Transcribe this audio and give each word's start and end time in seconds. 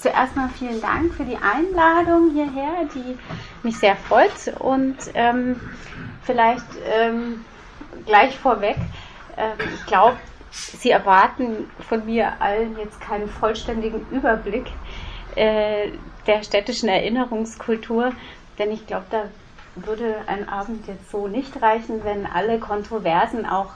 zuerst 0.00 0.36
mal 0.36 0.48
vielen 0.48 0.80
Dank 0.80 1.14
für 1.14 1.24
die 1.24 1.36
Einladung 1.36 2.30
hierher, 2.32 2.88
die 2.94 3.18
mich 3.62 3.78
sehr 3.78 3.96
freut. 3.96 4.54
Und 4.58 4.96
ähm, 5.14 5.60
vielleicht 6.22 6.66
ähm, 6.92 7.44
gleich 8.06 8.38
vorweg, 8.38 8.76
ähm, 9.36 9.68
ich 9.74 9.86
glaube, 9.86 10.16
Sie 10.50 10.90
erwarten 10.90 11.70
von 11.88 12.06
mir 12.06 12.40
allen 12.40 12.78
jetzt 12.78 13.00
keinen 13.00 13.28
vollständigen 13.28 14.06
Überblick 14.10 14.66
äh, 15.36 15.90
der 16.26 16.42
städtischen 16.42 16.88
Erinnerungskultur, 16.88 18.12
denn 18.58 18.72
ich 18.72 18.86
glaube, 18.86 19.06
da 19.10 19.24
würde 19.76 20.16
ein 20.26 20.48
Abend 20.48 20.86
jetzt 20.88 21.10
so 21.10 21.28
nicht 21.28 21.60
reichen, 21.62 22.02
wenn 22.04 22.26
alle 22.26 22.58
Kontroversen 22.58 23.46
auch 23.46 23.74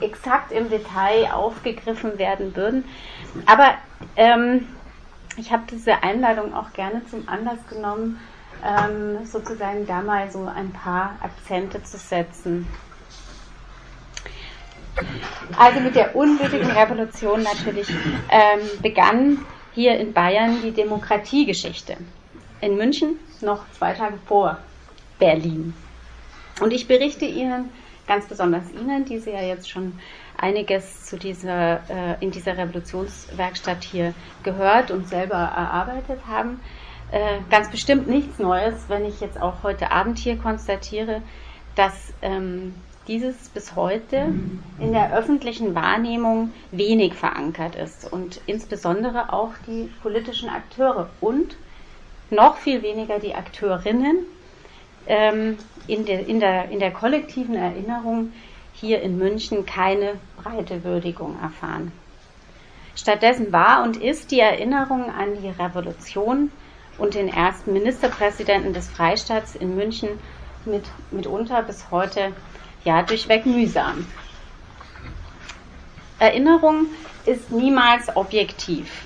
exakt 0.00 0.52
im 0.52 0.68
Detail 0.68 1.32
aufgegriffen 1.32 2.18
werden 2.18 2.54
würden. 2.54 2.84
Aber 3.46 3.74
ähm, 4.16 4.66
ich 5.36 5.52
habe 5.52 5.64
diese 5.70 6.02
Einladung 6.02 6.54
auch 6.54 6.72
gerne 6.72 7.04
zum 7.06 7.28
Anlass 7.28 7.58
genommen, 7.68 8.18
ähm, 8.64 9.24
sozusagen 9.24 9.86
da 9.86 10.00
mal 10.00 10.30
so 10.30 10.46
ein 10.46 10.72
paar 10.72 11.16
Akzente 11.20 11.82
zu 11.82 11.98
setzen. 11.98 12.66
Also 15.58 15.80
mit 15.80 15.94
der 15.94 16.16
unwürdigen 16.16 16.70
Revolution 16.70 17.42
natürlich 17.42 17.88
ähm, 18.30 18.60
begann 18.80 19.44
hier 19.74 19.98
in 19.98 20.14
Bayern 20.14 20.62
die 20.62 20.72
Demokratiegeschichte. 20.72 21.98
In 22.62 22.76
München 22.76 23.18
noch 23.42 23.70
zwei 23.72 23.92
Tage 23.92 24.18
vor 24.26 24.58
Berlin. 25.18 25.74
Und 26.60 26.72
ich 26.72 26.88
berichte 26.88 27.26
Ihnen, 27.26 27.70
ganz 28.06 28.26
besonders 28.26 28.70
Ihnen, 28.72 29.04
die 29.04 29.18
Sie 29.18 29.30
ja 29.30 29.42
jetzt 29.42 29.70
schon 29.70 29.98
einiges 30.36 31.04
zu 31.04 31.16
dieser, 31.16 31.80
äh, 31.90 32.16
in 32.20 32.30
dieser 32.30 32.56
Revolutionswerkstatt 32.56 33.82
hier 33.84 34.14
gehört 34.42 34.90
und 34.90 35.08
selber 35.08 35.36
erarbeitet 35.36 36.20
haben, 36.28 36.60
äh, 37.10 37.38
ganz 37.50 37.70
bestimmt 37.70 38.08
nichts 38.08 38.38
Neues, 38.38 38.74
wenn 38.88 39.04
ich 39.04 39.20
jetzt 39.20 39.40
auch 39.40 39.62
heute 39.62 39.90
Abend 39.90 40.18
hier 40.18 40.36
konstatiere, 40.36 41.22
dass 41.74 42.12
ähm, 42.22 42.74
dieses 43.06 43.48
bis 43.50 43.76
heute 43.76 44.34
in 44.80 44.92
der 44.92 45.16
öffentlichen 45.16 45.74
Wahrnehmung 45.74 46.52
wenig 46.72 47.14
verankert 47.14 47.76
ist 47.76 48.10
und 48.12 48.40
insbesondere 48.46 49.32
auch 49.32 49.52
die 49.66 49.88
politischen 50.02 50.48
Akteure 50.48 51.08
und 51.20 51.56
noch 52.30 52.56
viel 52.56 52.82
weniger 52.82 53.20
die 53.20 53.34
Akteurinnen 53.34 54.26
ähm, 55.06 55.58
in, 55.86 56.04
der, 56.04 56.26
in, 56.26 56.40
der, 56.40 56.70
in 56.70 56.80
der 56.80 56.90
kollektiven 56.90 57.54
Erinnerung 57.54 58.32
hier 58.72 59.00
in 59.02 59.18
München 59.18 59.64
keine 59.66 60.14
breite 60.42 60.84
Würdigung 60.84 61.38
erfahren. 61.40 61.92
Stattdessen 62.94 63.52
war 63.52 63.82
und 63.82 63.96
ist 63.96 64.30
die 64.30 64.40
Erinnerung 64.40 65.10
an 65.10 65.40
die 65.42 65.48
Revolution 65.48 66.50
und 66.98 67.14
den 67.14 67.28
ersten 67.28 67.72
Ministerpräsidenten 67.72 68.72
des 68.72 68.88
Freistaats 68.88 69.54
in 69.54 69.76
München 69.76 70.08
mit, 70.64 70.84
mitunter 71.10 71.62
bis 71.62 71.90
heute 71.90 72.32
ja 72.84 73.02
durchweg 73.02 73.44
mühsam. 73.46 74.06
Erinnerung 76.18 76.86
ist 77.26 77.50
niemals 77.52 78.16
objektiv. 78.16 79.04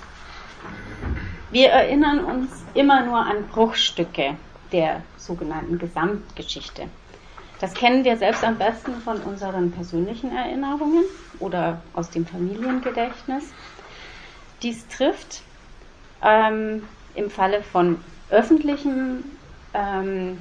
Wir 1.50 1.70
erinnern 1.70 2.24
uns 2.24 2.64
immer 2.74 3.04
nur 3.04 3.18
an 3.18 3.48
Bruchstücke 3.48 4.36
der 4.72 5.02
sogenannten 5.16 5.78
Gesamtgeschichte. 5.78 6.88
Das 7.60 7.74
kennen 7.74 8.04
wir 8.04 8.16
selbst 8.16 8.42
am 8.42 8.56
besten 8.56 8.94
von 9.02 9.20
unseren 9.20 9.70
persönlichen 9.70 10.34
Erinnerungen 10.34 11.04
oder 11.38 11.82
aus 11.92 12.08
dem 12.10 12.24
Familiengedächtnis. 12.24 13.52
Dies 14.62 14.88
trifft 14.88 15.42
ähm, 16.22 16.82
im 17.14 17.30
Falle 17.30 17.62
von 17.62 18.02
öffentlichem 18.30 19.24
ähm, 19.74 20.38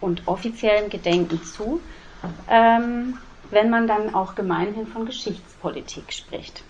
und 0.00 0.26
offiziellem 0.26 0.90
Gedenken 0.90 1.42
zu, 1.44 1.80
ähm, 2.48 3.18
wenn 3.50 3.70
man 3.70 3.86
dann 3.86 4.14
auch 4.14 4.34
gemeinhin 4.34 4.86
von 4.86 5.06
Geschichtspolitik 5.06 6.12
spricht. 6.12 6.62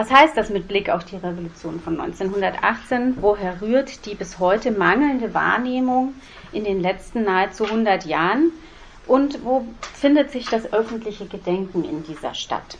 Was 0.00 0.10
heißt 0.10 0.34
das 0.34 0.48
mit 0.48 0.66
Blick 0.66 0.88
auf 0.88 1.04
die 1.04 1.16
Revolution 1.16 1.78
von 1.78 2.00
1918? 2.00 3.18
Woher 3.20 3.60
rührt 3.60 4.06
die 4.06 4.14
bis 4.14 4.38
heute 4.38 4.70
mangelnde 4.70 5.34
Wahrnehmung 5.34 6.14
in 6.52 6.64
den 6.64 6.80
letzten 6.80 7.24
nahezu 7.24 7.66
100 7.66 8.06
Jahren? 8.06 8.50
Und 9.06 9.44
wo 9.44 9.66
findet 9.92 10.30
sich 10.30 10.48
das 10.48 10.72
öffentliche 10.72 11.26
Gedenken 11.26 11.84
in 11.84 12.02
dieser 12.02 12.32
Stadt? 12.32 12.78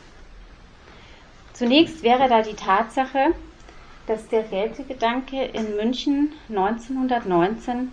Zunächst 1.52 2.02
wäre 2.02 2.26
da 2.26 2.40
die 2.40 2.54
Tatsache, 2.54 3.34
dass 4.06 4.26
der 4.28 4.50
Rätegedanke 4.50 5.44
in 5.44 5.76
München 5.76 6.32
1919 6.48 7.92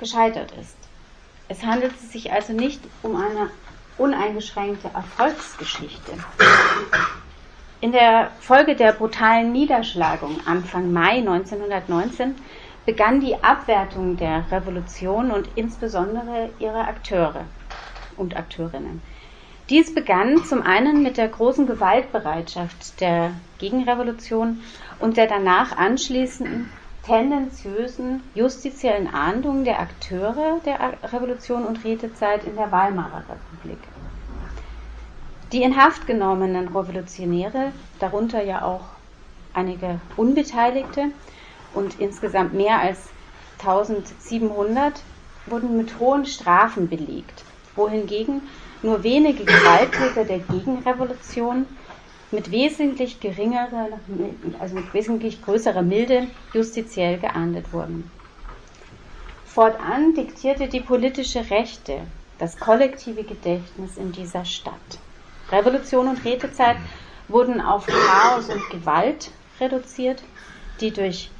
gescheitert 0.00 0.50
ist. 0.60 0.76
Es 1.48 1.62
handelt 1.62 1.96
sich 1.96 2.32
also 2.32 2.52
nicht 2.52 2.80
um 3.04 3.14
eine 3.14 3.50
uneingeschränkte 3.98 4.90
Erfolgsgeschichte. 4.92 6.14
In 7.82 7.90
der 7.90 8.30
Folge 8.38 8.76
der 8.76 8.92
brutalen 8.92 9.50
Niederschlagung 9.50 10.36
Anfang 10.46 10.92
Mai 10.92 11.16
1919 11.18 12.36
begann 12.86 13.18
die 13.18 13.42
Abwertung 13.42 14.16
der 14.16 14.44
Revolution 14.52 15.32
und 15.32 15.48
insbesondere 15.56 16.50
ihrer 16.60 16.86
Akteure 16.86 17.44
und 18.16 18.36
Akteurinnen. 18.36 19.02
Dies 19.68 19.92
begann 19.92 20.44
zum 20.44 20.62
einen 20.62 21.02
mit 21.02 21.16
der 21.16 21.26
großen 21.26 21.66
Gewaltbereitschaft 21.66 23.00
der 23.00 23.32
Gegenrevolution 23.58 24.60
und 25.00 25.16
der 25.16 25.26
danach 25.26 25.76
anschließenden 25.76 26.70
tendenziösen 27.04 28.22
justiziellen 28.32 29.12
Ahndung 29.12 29.64
der 29.64 29.80
Akteure 29.80 30.60
der 30.64 30.98
Revolution 31.12 31.64
und 31.64 31.82
Rätezeit 31.82 32.44
in 32.44 32.54
der 32.54 32.70
Weimarer 32.70 33.24
Republik. 33.28 33.91
Die 35.52 35.62
in 35.62 35.76
Haft 35.76 36.06
genommenen 36.06 36.68
Revolutionäre, 36.68 37.72
darunter 38.00 38.42
ja 38.42 38.64
auch 38.64 38.80
einige 39.52 40.00
Unbeteiligte 40.16 41.10
und 41.74 42.00
insgesamt 42.00 42.54
mehr 42.54 42.78
als 42.78 43.10
1700, 43.58 45.02
wurden 45.44 45.76
mit 45.76 45.98
hohen 45.98 46.24
Strafen 46.24 46.88
belegt, 46.88 47.44
wohingegen 47.76 48.40
nur 48.82 49.02
wenige 49.02 49.44
Gewalttäter 49.44 50.24
der 50.24 50.38
Gegenrevolution 50.38 51.66
mit 52.30 52.50
wesentlich 52.50 53.20
geringerer, 53.20 53.88
also 54.58 54.76
mit 54.76 54.94
wesentlich 54.94 55.44
größerer 55.44 55.82
Milde 55.82 56.28
justiziell 56.54 57.18
geahndet 57.18 57.70
wurden. 57.74 58.10
Fortan 59.44 60.14
diktierte 60.14 60.66
die 60.68 60.80
politische 60.80 61.50
Rechte 61.50 62.00
das 62.38 62.58
kollektive 62.58 63.22
Gedächtnis 63.22 63.98
in 63.98 64.12
dieser 64.12 64.46
Stadt. 64.46 64.98
Revolution 65.52 66.08
und 66.08 66.24
Rätezeit 66.24 66.76
wurden 67.28 67.60
auf 67.60 67.86
Chaos 67.86 68.48
und 68.48 68.70
Gewalt 68.70 69.30
reduziert, 69.60 70.22
die 70.80 70.92
durch 70.92 71.30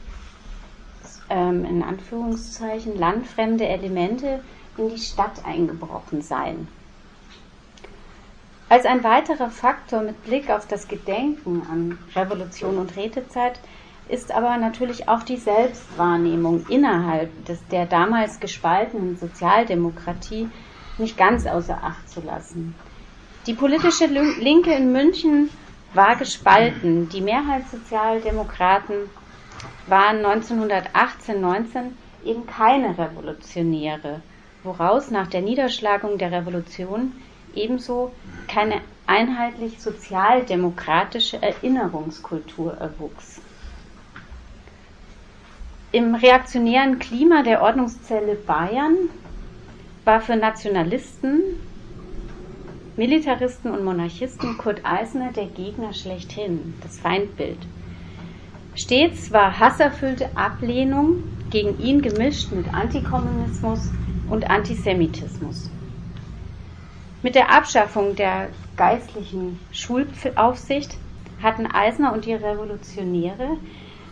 ähm, 1.30 1.64
in 1.64 1.82
Anführungszeichen 1.82 2.98
landfremde 2.98 3.66
Elemente 3.66 4.40
in 4.76 4.90
die 4.90 4.98
Stadt 4.98 5.44
eingebrochen 5.46 6.20
seien. 6.20 6.68
Als 8.68 8.86
ein 8.86 9.02
weiterer 9.02 9.50
Faktor 9.50 10.02
mit 10.02 10.22
Blick 10.24 10.50
auf 10.50 10.66
das 10.66 10.88
Gedenken 10.88 11.62
an 11.70 11.98
Revolution 12.14 12.78
und 12.78 12.96
Rätezeit 12.96 13.60
ist 14.08 14.32
aber 14.32 14.56
natürlich 14.58 15.08
auch 15.08 15.22
die 15.22 15.36
Selbstwahrnehmung 15.36 16.66
innerhalb 16.68 17.44
des, 17.46 17.66
der 17.68 17.86
damals 17.86 18.40
gespaltenen 18.40 19.16
Sozialdemokratie 19.16 20.50
nicht 20.98 21.16
ganz 21.16 21.46
außer 21.46 21.78
Acht 21.82 22.08
zu 22.08 22.20
lassen. 22.20 22.74
Die 23.46 23.54
politische 23.54 24.06
Linke 24.06 24.72
in 24.72 24.92
München 24.92 25.50
war 25.92 26.14
gespalten. 26.14 27.08
Die 27.08 27.20
Mehrheitssozialdemokraten 27.20 29.10
waren 29.86 30.24
1918-19 30.24 31.90
eben 32.24 32.46
keine 32.46 32.96
Revolutionäre, 32.96 34.22
woraus 34.62 35.10
nach 35.10 35.26
der 35.26 35.42
Niederschlagung 35.42 36.18
der 36.18 36.30
Revolution 36.30 37.14
ebenso 37.52 38.12
keine 38.46 38.80
einheitlich 39.08 39.82
sozialdemokratische 39.82 41.42
Erinnerungskultur 41.42 42.74
erwuchs. 42.74 43.42
Im 45.90 46.14
reaktionären 46.14 47.00
Klima 47.00 47.42
der 47.42 47.60
Ordnungszelle 47.60 48.36
Bayern 48.36 49.10
war 50.04 50.20
für 50.20 50.36
Nationalisten, 50.36 51.42
Militaristen 52.96 53.70
und 53.70 53.84
Monarchisten 53.84 54.58
Kurt 54.58 54.84
Eisner 54.84 55.32
der 55.32 55.46
Gegner 55.46 55.94
schlechthin, 55.94 56.74
das 56.82 56.98
Feindbild. 56.98 57.56
Stets 58.74 59.32
war 59.32 59.58
hasserfüllte 59.58 60.36
Ablehnung 60.36 61.14
gegen 61.48 61.78
ihn 61.78 62.02
gemischt 62.02 62.52
mit 62.52 62.74
Antikommunismus 62.74 63.90
und 64.28 64.50
Antisemitismus. 64.50 65.70
Mit 67.22 67.34
der 67.34 67.50
Abschaffung 67.50 68.14
der 68.14 68.50
geistlichen 68.76 69.58
Schulaufsicht 69.70 70.98
hatten 71.42 71.66
Eisner 71.66 72.12
und 72.12 72.26
die 72.26 72.34
Revolutionäre 72.34 73.56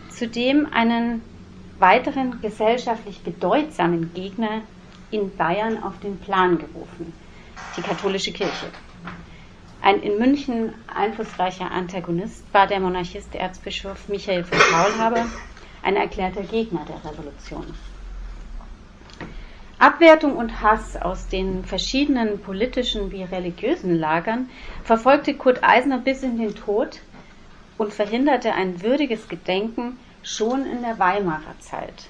zudem 0.09 0.67
einen 0.73 1.21
weiteren 1.77 2.41
gesellschaftlich 2.41 3.21
bedeutsamen 3.21 4.11
Gegner 4.15 4.63
in 5.11 5.35
Bayern 5.35 5.83
auf 5.83 5.99
den 5.99 6.17
Plan 6.17 6.57
gerufen, 6.57 7.13
die 7.75 7.81
katholische 7.81 8.31
Kirche. 8.31 8.71
Ein 9.81 10.01
in 10.01 10.19
München 10.19 10.73
einflussreicher 10.93 11.71
Antagonist 11.71 12.43
war 12.53 12.67
der 12.67 12.79
Monarchist 12.79 13.33
Erzbischof 13.33 14.07
Michael 14.07 14.43
von 14.43 14.59
Paulhaber, 14.59 15.25
ein 15.81 15.95
erklärter 15.95 16.43
Gegner 16.43 16.85
der 16.87 17.11
Revolution. 17.11 17.65
Abwertung 19.79 20.37
und 20.37 20.61
Hass 20.61 20.95
aus 20.95 21.27
den 21.27 21.65
verschiedenen 21.65 22.39
politischen 22.39 23.11
wie 23.11 23.23
religiösen 23.23 23.99
Lagern 23.99 24.47
verfolgte 24.83 25.33
Kurt 25.33 25.63
Eisner 25.63 25.97
bis 25.97 26.21
in 26.21 26.37
den 26.37 26.53
Tod 26.53 26.99
und 27.79 27.91
verhinderte 27.91 28.53
ein 28.53 28.83
würdiges 28.83 29.27
Gedenken 29.27 29.97
schon 30.21 30.67
in 30.67 30.83
der 30.83 30.99
Weimarer 30.99 31.57
Zeit. 31.59 32.05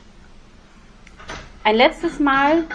Ein 1.63 1.75
letztes 1.75 2.19
Mal 2.19 2.65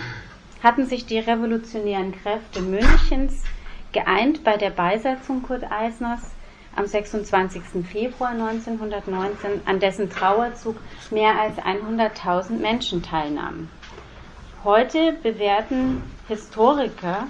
hatten 0.62 0.86
sich 0.86 1.06
die 1.06 1.18
revolutionären 1.18 2.12
Kräfte 2.12 2.60
Münchens 2.60 3.44
geeint 3.92 4.44
bei 4.44 4.56
der 4.56 4.70
Beisetzung 4.70 5.42
Kurt 5.42 5.64
Eisners 5.70 6.34
am 6.74 6.86
26. 6.86 7.86
Februar 7.90 8.30
1919, 8.30 9.66
an 9.66 9.80
dessen 9.80 10.08
Trauerzug 10.10 10.76
mehr 11.10 11.38
als 11.40 11.56
100.000 11.58 12.58
Menschen 12.58 13.02
teilnahmen. 13.02 13.70
Heute 14.62 15.14
bewerten 15.22 16.02
Historiker 16.28 17.28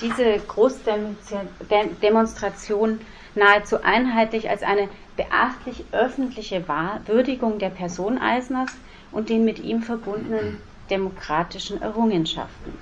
diese 0.00 0.38
Großdemonstration 0.38 3.00
nahezu 3.34 3.82
einheitlich 3.82 4.50
als 4.50 4.62
eine 4.62 4.88
beachtlich 5.16 5.86
öffentliche 5.92 6.68
Würdigung 7.06 7.58
der 7.58 7.70
Person 7.70 8.18
Eisners 8.18 8.76
und 9.10 9.28
den 9.28 9.44
mit 9.44 9.58
ihm 9.58 9.82
verbundenen 9.82 10.60
demokratischen 10.90 11.80
Errungenschaften. 11.80 12.72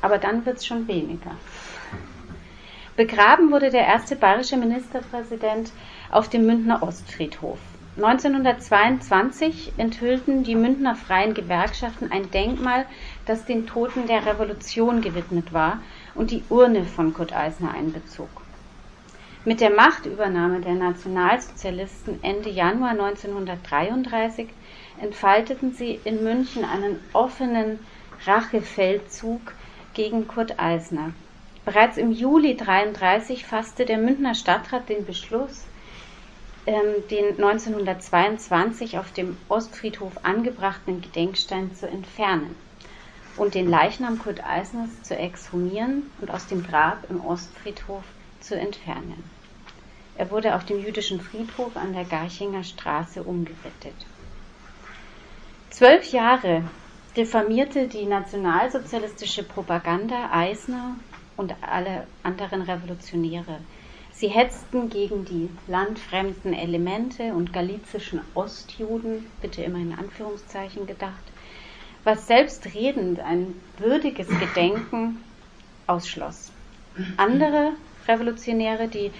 Aber 0.00 0.18
dann 0.18 0.44
wird 0.44 0.58
es 0.58 0.66
schon 0.66 0.88
weniger. 0.88 1.36
Begraben 2.96 3.50
wurde 3.50 3.70
der 3.70 3.86
erste 3.86 4.16
bayerische 4.16 4.56
Ministerpräsident 4.56 5.72
auf 6.10 6.28
dem 6.28 6.44
Münchner 6.44 6.82
Ostfriedhof. 6.82 7.58
1922 7.96 9.72
enthüllten 9.76 10.44
die 10.44 10.54
Münchner 10.54 10.94
Freien 10.94 11.34
Gewerkschaften 11.34 12.10
ein 12.10 12.30
Denkmal, 12.30 12.86
das 13.26 13.44
den 13.44 13.66
Toten 13.66 14.06
der 14.06 14.24
Revolution 14.24 15.02
gewidmet 15.02 15.52
war 15.52 15.82
und 16.14 16.30
die 16.30 16.42
Urne 16.48 16.84
von 16.84 17.12
Kurt 17.12 17.34
Eisner 17.34 17.72
einbezog. 17.72 18.28
Mit 19.44 19.60
der 19.60 19.70
Machtübernahme 19.70 20.60
der 20.60 20.74
Nationalsozialisten 20.74 22.22
Ende 22.22 22.48
Januar 22.48 22.90
1933 22.90 24.48
entfalteten 25.02 25.72
sie 25.74 26.00
in 26.04 26.22
München 26.22 26.64
einen 26.64 27.00
offenen 27.12 27.80
Rachefeldzug 28.24 29.54
gegen 29.94 30.28
Kurt 30.28 30.58
Eisner. 30.58 31.12
Bereits 31.64 31.96
im 31.96 32.12
Juli 32.12 32.52
1933 32.52 33.44
fasste 33.44 33.84
der 33.84 33.98
Münchner 33.98 34.34
Stadtrat 34.34 34.88
den 34.88 35.04
Beschluss, 35.04 35.64
ähm, 36.66 37.06
den 37.10 37.30
1922 37.42 38.98
auf 38.98 39.12
dem 39.12 39.36
Ostfriedhof 39.48 40.12
angebrachten 40.22 41.02
Gedenkstein 41.02 41.74
zu 41.74 41.88
entfernen 41.88 42.54
und 43.36 43.54
den 43.54 43.68
Leichnam 43.68 44.18
Kurt 44.18 44.44
Eisners 44.44 45.02
zu 45.02 45.16
exhumieren 45.16 46.10
und 46.20 46.30
aus 46.30 46.46
dem 46.46 46.64
Grab 46.64 47.10
im 47.10 47.24
Ostfriedhof 47.24 48.04
zu 48.40 48.56
entfernen. 48.56 49.22
Er 50.16 50.30
wurde 50.30 50.54
auf 50.54 50.64
dem 50.64 50.80
jüdischen 50.80 51.20
Friedhof 51.20 51.76
an 51.76 51.92
der 51.92 52.04
Garchinger 52.04 52.62
Straße 52.62 53.22
umgebettet. 53.22 53.94
Zwölf 55.72 56.12
Jahre 56.12 56.62
diffamierte 57.16 57.88
die 57.88 58.04
nationalsozialistische 58.04 59.42
Propaganda 59.42 60.28
Eisner 60.30 60.96
und 61.38 61.54
alle 61.62 62.06
anderen 62.22 62.60
Revolutionäre. 62.60 63.56
Sie 64.12 64.28
hetzten 64.28 64.90
gegen 64.90 65.24
die 65.24 65.48
landfremden 65.68 66.52
Elemente 66.52 67.32
und 67.32 67.54
galizischen 67.54 68.20
Ostjuden, 68.34 69.24
bitte 69.40 69.62
immer 69.62 69.78
in 69.78 69.94
Anführungszeichen 69.94 70.86
gedacht, 70.86 71.24
was 72.04 72.26
selbstredend 72.26 73.20
ein 73.20 73.54
würdiges 73.78 74.28
Gedenken 74.28 75.24
ausschloss. 75.86 76.52
Andere 77.16 77.72
Revolutionäre, 78.06 78.88
die 78.88 79.10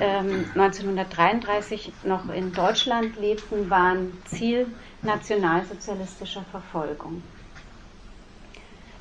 ähm, 0.00 0.44
1933 0.54 1.92
noch 2.04 2.28
in 2.28 2.52
Deutschland 2.52 3.16
lebten, 3.16 3.70
waren 3.70 4.12
Ziel 4.24 4.66
nationalsozialistischer 5.02 6.44
Verfolgung. 6.50 7.22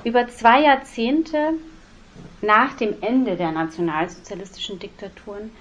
Über 0.04 0.28
zwei 0.28 0.62
Jahrzehnte 0.62 1.54
nach 2.42 2.74
dem 2.74 3.02
Ende 3.02 3.36
der 3.36 3.52
nationalsozialistischen 3.52 4.80
Diktaturen 4.80 5.52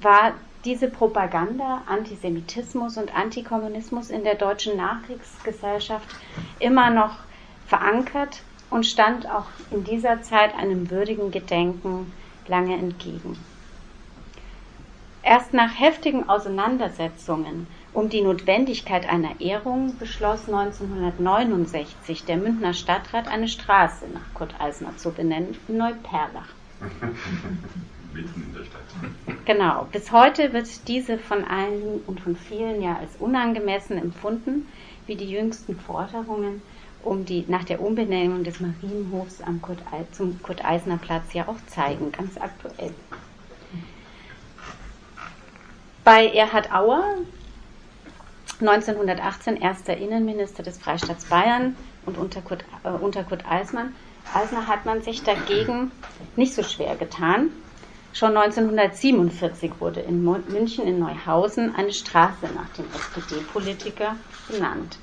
war 0.00 0.34
diese 0.64 0.88
Propaganda, 0.88 1.82
Antisemitismus 1.86 2.96
und 2.96 3.16
Antikommunismus 3.16 4.10
in 4.10 4.24
der 4.24 4.34
deutschen 4.34 4.76
Nachkriegsgesellschaft 4.76 6.08
immer 6.58 6.90
noch 6.90 7.16
verankert 7.66 8.42
und 8.70 8.84
stand 8.84 9.30
auch 9.30 9.46
in 9.70 9.84
dieser 9.84 10.22
Zeit 10.22 10.54
einem 10.56 10.90
würdigen 10.90 11.30
Gedenken 11.30 12.12
lange 12.48 12.74
entgegen. 12.74 13.36
Erst 15.28 15.52
nach 15.52 15.80
heftigen 15.80 16.28
Auseinandersetzungen 16.28 17.66
um 17.92 18.08
die 18.08 18.20
Notwendigkeit 18.20 19.08
einer 19.08 19.40
Ehrung 19.40 19.98
beschloss 19.98 20.46
1969 20.46 22.24
der 22.26 22.36
Münchner 22.36 22.74
Stadtrat, 22.74 23.26
eine 23.26 23.48
Straße 23.48 24.04
nach 24.14 24.34
Kurt 24.34 24.54
Eisner 24.60 24.96
zu 24.96 25.10
benennen, 25.10 25.56
Neuperlach. 25.66 26.50
Mitten 28.12 28.40
in 28.40 28.54
der 28.54 28.66
Stadt. 28.66 28.82
Genau. 29.46 29.88
Bis 29.90 30.12
heute 30.12 30.52
wird 30.52 30.86
diese 30.86 31.18
von 31.18 31.42
allen 31.42 32.02
und 32.06 32.20
von 32.20 32.36
vielen 32.36 32.80
ja 32.80 32.96
als 32.96 33.16
unangemessen 33.18 33.98
empfunden, 33.98 34.68
wie 35.08 35.16
die 35.16 35.28
jüngsten 35.28 35.74
Forderungen 35.74 36.62
um 37.02 37.24
die, 37.24 37.44
nach 37.48 37.64
der 37.64 37.80
Umbenennung 37.80 38.44
des 38.44 38.60
Marienhofs 38.60 39.40
am 39.40 39.60
Kurt, 39.60 39.80
zum 40.12 40.40
Kurt-Eisner-Platz 40.40 41.32
ja 41.32 41.48
auch 41.48 41.58
zeigen, 41.66 42.12
ganz 42.12 42.38
aktuell. 42.38 42.94
Bei 46.06 46.28
Erhard 46.28 46.72
Auer, 46.72 47.02
1918 48.60 49.56
erster 49.56 49.96
Innenminister 49.96 50.62
des 50.62 50.78
Freistaats 50.78 51.24
Bayern 51.24 51.74
und 52.04 52.16
unter 52.16 52.42
Kurt, 52.42 52.64
äh, 52.84 52.90
unter 52.90 53.24
Kurt 53.24 53.44
Eismann, 53.44 53.92
Eisner 54.32 54.68
hat 54.68 54.86
man 54.86 55.02
sich 55.02 55.24
dagegen 55.24 55.90
nicht 56.36 56.54
so 56.54 56.62
schwer 56.62 56.94
getan. 56.94 57.50
Schon 58.12 58.36
1947 58.36 59.72
wurde 59.80 59.98
in 59.98 60.22
München 60.22 60.86
in 60.86 61.00
Neuhausen 61.00 61.74
eine 61.74 61.92
Straße 61.92 62.46
nach 62.54 62.68
dem 62.76 62.86
SPD-Politiker 62.94 64.14
benannt. 64.48 64.98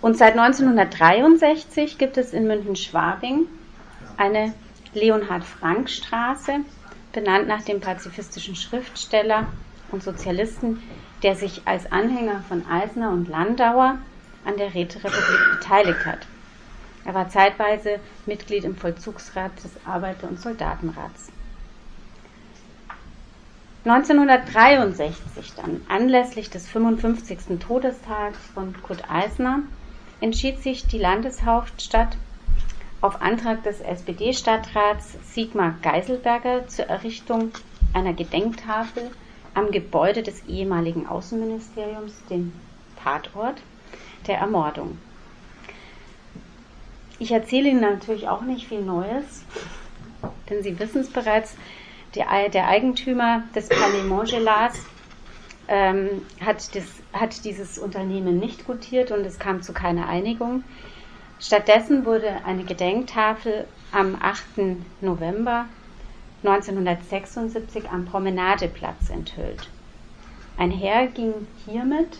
Und 0.00 0.16
seit 0.16 0.38
1963 0.38 1.98
gibt 1.98 2.18
es 2.18 2.32
in 2.32 2.46
München-Schwabing 2.46 3.48
eine 4.16 4.54
Leonhard-Frank-Straße, 4.92 6.60
benannt 7.14 7.48
nach 7.48 7.62
dem 7.62 7.80
pazifistischen 7.80 8.56
Schriftsteller 8.56 9.46
und 9.90 10.02
Sozialisten, 10.02 10.82
der 11.22 11.36
sich 11.36 11.62
als 11.66 11.90
Anhänger 11.90 12.42
von 12.48 12.66
Eisner 12.66 13.10
und 13.12 13.28
Landauer 13.28 13.96
an 14.44 14.56
der 14.58 14.74
Räterepublik 14.74 15.58
beteiligt 15.58 16.04
hat. 16.04 16.26
Er 17.06 17.14
war 17.14 17.30
zeitweise 17.30 18.00
Mitglied 18.26 18.64
im 18.64 18.76
Vollzugsrat 18.76 19.52
des 19.62 19.70
Arbeiter- 19.86 20.28
und 20.28 20.40
Soldatenrats. 20.40 21.30
1963 23.84 25.52
dann, 25.56 25.82
anlässlich 25.88 26.48
des 26.48 26.68
55. 26.68 27.58
Todestags 27.60 28.38
von 28.54 28.74
Kurt 28.82 29.10
Eisner, 29.10 29.60
entschied 30.20 30.62
sich 30.62 30.86
die 30.86 30.98
Landeshauptstadt 30.98 32.16
auf 33.04 33.20
Antrag 33.20 33.62
des 33.64 33.82
SPD-Stadtrats 33.82 35.18
Sigmar 35.24 35.74
Geiselberger 35.82 36.66
zur 36.68 36.86
Errichtung 36.86 37.50
einer 37.92 38.14
Gedenktafel 38.14 39.10
am 39.52 39.70
Gebäude 39.70 40.22
des 40.22 40.46
ehemaligen 40.46 41.06
Außenministeriums, 41.06 42.14
dem 42.30 42.54
Tatort 42.96 43.60
der 44.26 44.38
Ermordung. 44.38 44.96
Ich 47.18 47.30
erzähle 47.30 47.68
Ihnen 47.68 47.82
natürlich 47.82 48.26
auch 48.26 48.40
nicht 48.40 48.68
viel 48.68 48.80
Neues, 48.80 49.44
denn 50.48 50.62
Sie 50.62 50.78
wissen 50.78 51.02
es 51.02 51.10
bereits, 51.10 51.56
der, 52.14 52.48
der 52.48 52.68
Eigentümer 52.68 53.42
des 53.54 53.68
Palais 53.68 54.02
Montgelas 54.02 54.78
ähm, 55.68 56.22
hat, 56.40 56.70
hat 57.12 57.44
dieses 57.44 57.78
Unternehmen 57.78 58.38
nicht 58.38 58.66
gutiert 58.66 59.10
und 59.10 59.26
es 59.26 59.38
kam 59.38 59.60
zu 59.60 59.74
keiner 59.74 60.08
Einigung. 60.08 60.64
Stattdessen 61.46 62.06
wurde 62.06 62.42
eine 62.46 62.64
Gedenktafel 62.64 63.66
am 63.92 64.16
8. 64.18 64.42
November 65.02 65.66
1976 66.42 67.90
am 67.90 68.06
Promenadeplatz 68.06 69.10
enthüllt. 69.10 69.68
Einher 70.56 71.06
ging 71.08 71.34
hiermit 71.66 72.18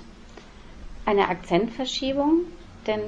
eine 1.07 1.31
Akzentverschiebung, 1.31 2.41
denn 2.87 3.01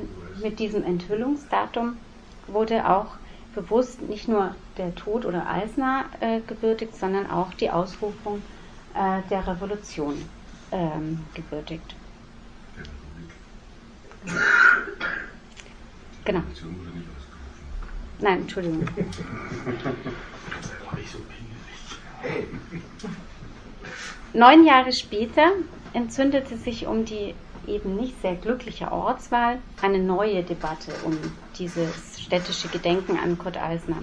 mit 0.43 0.59
diesem 0.59 0.85
Enthüllungsdatum 0.85 1.99
wurde 2.47 2.89
auch 2.89 3.09
bewusst 3.55 4.01
nicht 4.01 4.27
nur 4.27 4.55
der 4.79 4.95
Tod 4.95 5.27
oder 5.27 5.47
Eisner 5.47 6.07
äh, 6.21 6.41
gebürtigt, 6.41 6.97
sondern 6.97 7.31
auch 7.31 7.53
die 7.53 7.71
Ausrufung 7.71 8.41
äh, 8.95 9.21
der 9.29 9.47
Revolution 9.47 10.25
ähm, 10.73 11.27
gebürtigt. 11.35 11.95
Genau. 16.27 16.43
Nein, 18.21 18.41
Entschuldigung. 18.41 18.85
Neun 24.33 24.67
Jahre 24.67 24.93
später 24.93 25.53
entzündete 25.95 26.59
sich 26.59 26.87
um 26.87 27.07
die 27.07 27.35
eben 27.67 27.97
nicht 27.97 28.21
sehr 28.21 28.35
glückliche 28.35 28.93
Ortswahl 28.93 29.59
eine 29.81 29.99
neue 29.99 30.43
Debatte 30.43 30.93
um 31.05 31.17
dieses 31.59 32.21
städtische 32.21 32.69
Gedenken 32.69 33.19
an 33.19 33.39
Kurt 33.39 33.57
Eisner. 33.57 34.03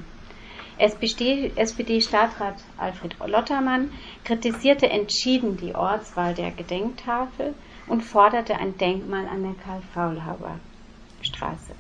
SPD-Stadtrat 0.77 2.55
Alfred 2.77 3.15
Lottermann 3.27 3.91
kritisierte 4.23 4.89
entschieden 4.89 5.57
die 5.57 5.75
Ortswahl 5.75 6.33
der 6.33 6.49
Gedenktafel 6.51 7.53
und 7.87 8.01
forderte 8.01 8.57
ein 8.57 8.77
Denkmal 8.77 9.27
an 9.27 9.43
der 9.43 9.55
Karl-Faulhaber-Straße. 9.63 11.73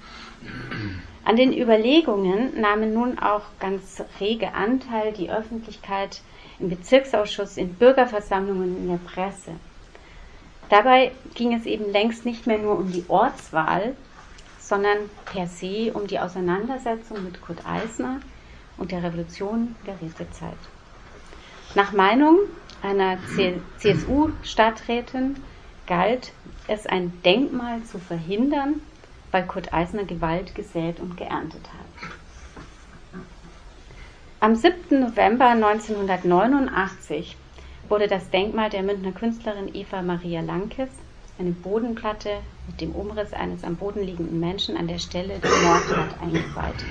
An 1.25 1.35
den 1.35 1.53
Überlegungen 1.53 2.59
nahmen 2.59 2.93
nun 2.93 3.17
auch 3.19 3.43
ganz 3.59 4.03
rege 4.19 4.53
Anteil 4.53 5.13
die 5.13 5.31
Öffentlichkeit 5.31 6.21
im 6.59 6.69
Bezirksausschuss, 6.69 7.57
in 7.57 7.75
Bürgerversammlungen, 7.75 8.77
in 8.77 8.87
der 8.89 8.97
Presse. 8.97 9.51
Dabei 10.69 11.11
ging 11.35 11.53
es 11.53 11.65
eben 11.65 11.91
längst 11.91 12.25
nicht 12.25 12.47
mehr 12.47 12.57
nur 12.57 12.77
um 12.77 12.91
die 12.91 13.05
Ortswahl, 13.07 13.95
sondern 14.59 14.97
per 15.25 15.47
se 15.47 15.91
um 15.93 16.07
die 16.07 16.19
Auseinandersetzung 16.19 17.23
mit 17.23 17.41
Kurt 17.41 17.65
Eisner 17.65 18.19
und 18.77 18.91
der 18.91 19.03
Revolution 19.03 19.75
der 19.85 20.01
Rätezeit. 20.01 20.57
Nach 21.75 21.91
Meinung 21.91 22.39
einer 22.81 23.17
CSU-Stadträtin 23.79 25.37
galt 25.87 26.33
es, 26.67 26.85
ein 26.85 27.21
Denkmal 27.23 27.83
zu 27.83 27.99
verhindern, 27.99 28.81
weil 29.33 29.45
Kurt 29.47 29.73
Eisner 29.73 30.05
Gewalt 30.05 30.53
gesät 30.53 30.99
und 30.99 31.17
geerntet 31.17 31.67
hat. 31.67 32.09
Am 34.39 34.55
7. 34.55 34.99
November 34.99 35.47
1989 35.49 37.35
wurde 37.89 38.07
das 38.07 38.29
Denkmal 38.29 38.69
der 38.69 38.83
Münchner 38.83 39.11
Künstlerin 39.11 39.73
Eva 39.73 40.01
Maria 40.01 40.41
Lankes, 40.41 40.89
eine 41.39 41.51
Bodenplatte 41.51 42.29
mit 42.67 42.79
dem 42.79 42.91
Umriss 42.91 43.33
eines 43.33 43.63
am 43.63 43.75
Boden 43.75 44.03
liegenden 44.03 44.39
Menschen 44.39 44.77
an 44.77 44.87
der 44.87 44.99
Stelle 44.99 45.39
der 45.39 45.49
Mordtat 45.49 46.21
eingeweiht. 46.21 46.85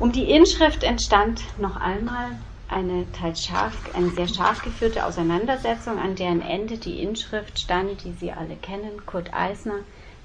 Um 0.00 0.10
die 0.12 0.30
Inschrift 0.30 0.82
entstand 0.82 1.42
noch 1.58 1.76
einmal 1.76 2.30
eine 2.68 3.04
teils 3.12 3.44
scharf, 3.44 3.76
eine 3.94 4.10
sehr 4.10 4.28
scharf 4.28 4.62
geführte 4.62 5.04
Auseinandersetzung, 5.04 5.98
an 5.98 6.16
deren 6.16 6.40
Ende 6.40 6.78
die 6.78 7.02
Inschrift 7.02 7.60
stand, 7.60 8.02
die 8.02 8.12
Sie 8.12 8.32
alle 8.32 8.56
kennen, 8.56 9.06
Kurt 9.06 9.32
Eisner, 9.32 9.80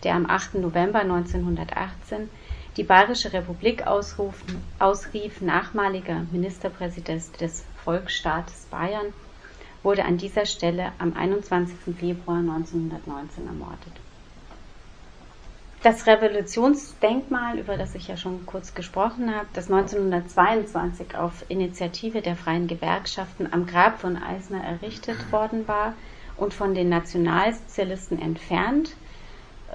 der 0.05 0.15
am 0.15 0.29
8. 0.29 0.55
November 0.55 0.99
1918 0.99 2.29
die 2.77 2.83
Bayerische 2.83 3.33
Republik 3.33 3.87
ausrufen, 3.87 4.61
ausrief, 4.79 5.41
nachmaliger 5.41 6.25
Ministerpräsident 6.31 7.41
des 7.41 7.65
Volksstaates 7.83 8.67
Bayern, 8.69 9.13
wurde 9.81 10.05
an 10.05 10.17
dieser 10.17 10.45
Stelle 10.45 10.91
am 10.99 11.13
21. 11.15 11.75
Februar 11.97 12.37
1919 12.37 13.47
ermordet. 13.47 13.93
Das 15.83 16.07
Revolutionsdenkmal, 16.07 17.59
über 17.59 17.77
das 17.77 17.93
ich 17.93 18.07
ja 18.07 18.17
schon 18.17 18.45
kurz 18.47 18.73
gesprochen 18.73 19.35
habe, 19.35 19.47
das 19.53 19.71
1922 19.71 21.15
auf 21.15 21.45
Initiative 21.47 22.21
der 22.21 22.35
freien 22.35 22.67
Gewerkschaften 22.67 23.47
am 23.51 23.67
Grab 23.67 23.99
von 23.99 24.17
Eisner 24.17 24.63
errichtet 24.63 25.31
worden 25.31 25.67
war 25.67 25.93
und 26.37 26.53
von 26.53 26.73
den 26.73 26.89
Nationalsozialisten 26.89 28.19
entfernt, 28.19 28.95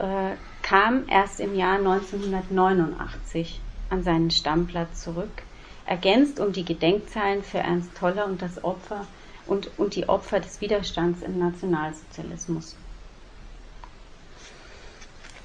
äh, 0.00 0.36
kam 0.62 1.04
erst 1.08 1.40
im 1.40 1.54
Jahr 1.54 1.78
1989 1.78 3.60
an 3.90 4.02
seinen 4.02 4.30
Stammplatz 4.30 5.02
zurück, 5.02 5.42
ergänzt 5.86 6.40
um 6.40 6.52
die 6.52 6.64
Gedenkzeilen 6.64 7.42
für 7.42 7.58
Ernst 7.58 7.96
Toller 7.96 8.24
und 8.26 8.40
das 8.40 8.62
Opfer 8.64 9.06
und, 9.46 9.70
und 9.78 9.94
die 9.96 10.08
Opfer 10.08 10.40
des 10.40 10.60
Widerstands 10.60 11.22
im 11.22 11.38
Nationalsozialismus. 11.38 12.76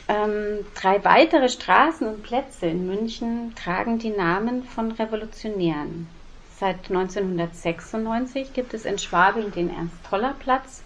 Ähm, 0.08 0.60
drei 0.76 1.04
weitere 1.04 1.50
Straßen 1.50 2.08
und 2.08 2.22
Plätze 2.22 2.68
in 2.68 2.86
München 2.86 3.54
tragen 3.56 3.98
die 3.98 4.12
Namen 4.12 4.64
von 4.64 4.92
Revolutionären. 4.92 6.08
Seit 6.58 6.90
1996 6.90 8.54
gibt 8.54 8.76
es 8.76 8.86
in 8.86 9.00
Schwabing 9.00 9.52
den 9.52 9.76
Ernst-Toller-Platz 9.76 10.84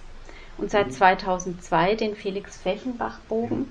und 0.59 0.71
seit 0.71 0.93
2002 0.93 1.95
den 1.95 2.15
Felix-Fechenbach-Bogen 2.15 3.65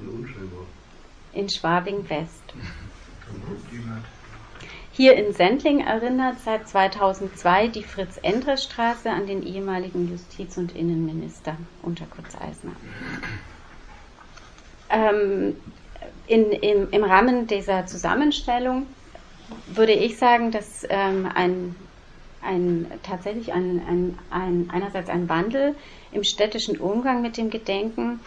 in 1.32 1.48
Schwabing-West. 1.48 2.42
Hier 4.98 5.14
in 5.14 5.32
Sendling 5.32 5.78
erinnert 5.78 6.40
seit 6.44 6.68
2002 6.68 7.68
die 7.68 7.84
Fritz-Endres-Straße 7.84 9.08
an 9.08 9.28
den 9.28 9.46
ehemaligen 9.46 10.10
Justiz- 10.10 10.56
und 10.56 10.74
Innenminister 10.74 11.56
unter 11.82 12.04
Kurt 12.06 12.26
Eisner. 12.40 12.72
Ähm, 14.90 15.56
in, 16.26 16.50
im, 16.50 16.90
im 16.90 17.04
Rahmen 17.04 17.46
dieser 17.46 17.86
Zusammenstellung 17.86 18.88
würde 19.68 19.92
ich 19.92 20.18
sagen, 20.18 20.50
dass 20.50 20.84
ähm, 20.88 21.28
ein, 21.32 21.76
ein, 22.42 22.86
tatsächlich 23.02 23.52
ein, 23.52 23.82
ein, 23.86 24.18
ein, 24.30 24.70
einerseits 24.72 25.08
ein 25.08 25.28
Wandel 25.28 25.74
im 26.12 26.24
städtischen 26.24 26.78
Umgang 26.78 27.22
mit 27.22 27.36
dem 27.36 27.50
Gedenken 27.50 28.20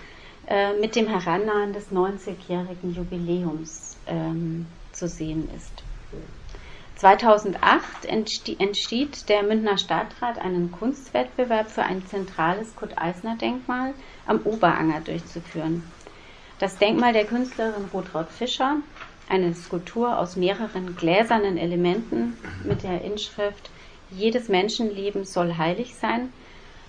äh, 0.47 0.73
mit 0.79 0.95
dem 0.95 1.07
Herannahen 1.07 1.73
des 1.73 1.91
90-jährigen 1.91 2.93
Jubiläums 2.93 3.97
ähm, 4.07 4.65
zu 4.91 5.07
sehen 5.07 5.49
ist. 5.55 5.83
2008 6.97 8.05
entschied 8.05 9.27
der 9.29 9.41
Münchner 9.41 9.79
Stadtrat, 9.79 10.37
einen 10.37 10.71
Kunstwettbewerb 10.71 11.71
für 11.71 11.81
ein 11.81 12.05
zentrales 12.05 12.75
Kurt-Eisner-Denkmal 12.75 13.95
am 14.27 14.41
Oberanger 14.43 15.01
durchzuführen. 15.01 15.83
Das 16.59 16.77
Denkmal 16.77 17.13
der 17.13 17.25
Künstlerin 17.25 17.85
Rotraud 17.91 18.29
Fischer, 18.29 18.77
eine 19.29 19.55
Skulptur 19.55 20.19
aus 20.19 20.35
mehreren 20.35 20.95
gläsernen 20.95 21.57
Elementen 21.57 22.37
mit 22.63 22.83
der 22.83 23.01
Inschrift 23.01 23.71
Jedes 24.11 24.49
Menschenleben 24.49 25.25
soll 25.25 25.57
heilig 25.57 25.95
sein, 25.95 26.31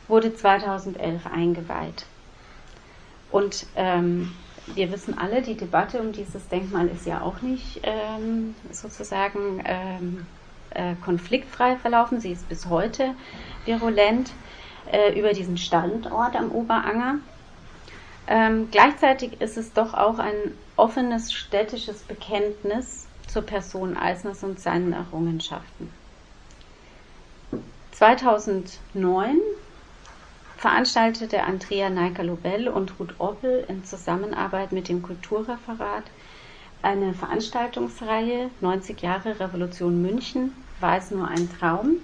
wurde 0.08 0.34
2011 0.34 1.26
eingeweiht. 1.26 2.04
Und 3.30 3.66
ähm, 3.76 4.32
wir 4.74 4.92
wissen 4.92 5.18
alle, 5.18 5.42
die 5.42 5.56
Debatte 5.56 6.00
um 6.00 6.12
dieses 6.12 6.48
Denkmal 6.48 6.88
ist 6.88 7.06
ja 7.06 7.22
auch 7.22 7.40
nicht 7.40 7.80
ähm, 7.82 8.54
sozusagen 8.70 9.62
ähm, 9.64 10.26
äh, 10.70 10.94
konfliktfrei 11.04 11.76
verlaufen. 11.76 12.20
Sie 12.20 12.32
ist 12.32 12.48
bis 12.48 12.66
heute 12.66 13.14
virulent 13.64 14.30
äh, 14.90 15.18
über 15.18 15.32
diesen 15.32 15.56
Standort 15.56 16.36
am 16.36 16.52
Oberanger. 16.52 17.18
Ähm, 18.28 18.68
gleichzeitig 18.70 19.40
ist 19.40 19.56
es 19.56 19.72
doch 19.72 19.94
auch 19.94 20.18
ein 20.18 20.34
offenes 20.76 21.32
städtisches 21.32 22.02
Bekenntnis 22.02 23.06
zur 23.26 23.42
Person 23.42 23.96
Eisners 23.96 24.44
und 24.44 24.60
seinen 24.60 24.92
Errungenschaften. 24.92 25.90
2009 28.02 29.38
veranstaltete 30.56 31.44
Andrea 31.44 31.88
Neiker-Lobel 31.88 32.66
und 32.66 32.98
Ruth 32.98 33.14
Oppel 33.18 33.64
in 33.68 33.84
Zusammenarbeit 33.84 34.72
mit 34.72 34.88
dem 34.88 35.04
Kulturreferat 35.04 36.02
eine 36.82 37.14
Veranstaltungsreihe 37.14 38.50
90 38.60 39.00
Jahre 39.02 39.38
Revolution 39.38 40.02
München. 40.02 40.52
War 40.80 40.96
es 40.96 41.12
nur 41.12 41.28
ein 41.28 41.48
Traum? 41.60 41.98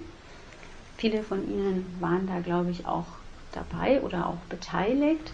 Viele 0.95 1.21
von 1.21 1.45
Ihnen 1.45 1.85
waren 1.99 2.27
da, 2.27 2.39
glaube 2.39 2.71
ich, 2.71 2.85
auch 2.85 3.07
dabei 3.51 3.99
oder 3.99 4.27
auch 4.27 4.39
beteiligt. 4.47 5.33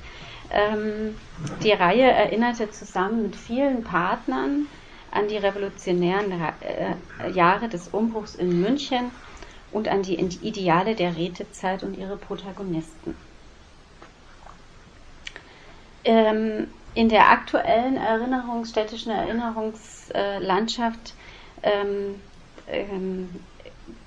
Ähm, 0.49 1.15
die 1.61 1.73
Reihe 1.73 2.09
erinnerte 2.11 2.71
zusammen 2.71 3.21
mit 3.21 3.35
vielen 3.35 3.83
Partnern 3.83 4.65
an 5.11 5.27
die 5.27 5.37
revolutionären 5.37 6.31
äh, 6.31 7.29
Jahre 7.29 7.69
des 7.69 7.89
Umbruchs 7.89 8.33
in 8.33 8.61
München 8.61 9.11
und 9.75 9.87
an 9.89 10.01
die 10.03 10.15
Ideale 10.15 10.95
der 10.95 11.17
Rätezeit 11.17 11.83
und 11.83 11.97
ihre 11.97 12.15
Protagonisten. 12.15 13.13
Ähm, 16.05 16.67
in 16.93 17.09
der 17.09 17.29
aktuellen 17.29 17.97
Erinnerungsstädtischen 17.97 19.11
Erinnerungslandschaft 19.11 21.13
ähm, 21.61 22.21
ähm, 22.69 23.29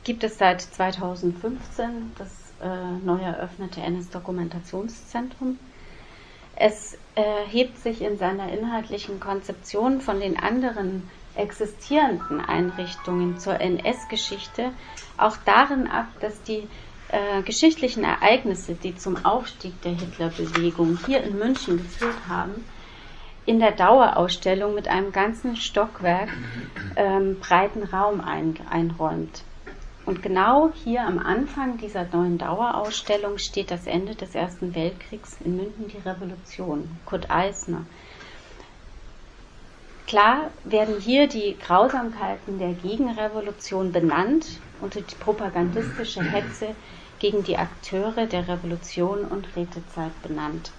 gibt 0.05 0.25
es 0.25 0.39
seit 0.39 0.63
2015 0.63 2.13
das 2.17 2.31
äh, 2.63 2.93
neu 3.05 3.21
eröffnete 3.21 3.83
NS-Dokumentationszentrum. 3.83 5.59
Es 6.57 6.97
äh, 7.15 7.45
hebt 7.47 7.79
sich 7.79 8.01
in 8.01 8.17
seiner 8.17 8.51
inhaltlichen 8.51 9.21
Konzeption 9.21 10.01
von 10.01 10.19
den 10.19 10.39
anderen 10.39 11.11
existierenden 11.39 12.41
Einrichtungen 12.41 13.39
zur 13.39 13.61
NS-Geschichte 13.61 14.73
auch 15.17 15.37
darin 15.45 15.87
ab, 15.89 16.07
dass 16.21 16.43
die 16.43 16.69
äh, 17.09 17.43
geschichtlichen 17.43 18.05
Ereignisse, 18.05 18.75
die 18.75 18.97
zum 18.97 19.25
Aufstieg 19.25 19.81
der 19.83 19.93
Hitlerbewegung 19.93 20.99
hier 21.07 21.23
in 21.23 21.39
München 21.39 21.79
geführt 21.79 22.29
haben, 22.29 22.65
in 23.47 23.61
der 23.61 23.73
Dauerausstellung 23.73 24.75
mit 24.75 24.89
einem 24.89 25.11
ganzen 25.11 25.57
Stockwerk 25.57 26.29
ähm, 26.97 27.41
breiten 27.41 27.83
Raum 27.83 28.21
ein, 28.21 28.59
einräumt. 28.69 29.43
Und 30.05 30.23
genau 30.23 30.71
hier 30.85 31.03
am 31.07 31.19
Anfang 31.19 31.79
dieser 31.79 32.05
neuen 32.05 32.39
Dauerausstellung 32.39 33.39
steht 33.39 33.71
das 33.71 33.87
Ende 33.87 34.15
des 34.15 34.35
Ersten 34.35 34.75
Weltkriegs 34.75 35.39
in 35.45 35.57
München 35.57 35.89
die 35.89 36.09
Revolution. 36.09 36.89
Kurt 37.07 37.31
Eisner. 37.31 37.85
Klar 40.09 40.51
werden 40.65 40.99
hier 40.99 41.29
die 41.29 41.55
Grausamkeiten 41.59 42.59
der 42.59 42.73
Gegenrevolution 42.73 43.93
benannt 43.93 44.47
und 44.81 44.95
die 44.95 45.15
propagandistische 45.17 46.23
Hetze 46.23 46.75
gegen 47.19 47.45
die 47.45 47.59
Akteure 47.59 48.25
der 48.25 48.49
Revolution 48.49 49.27
und 49.27 49.55
Rätezeit 49.55 50.23
benannt. 50.23 50.73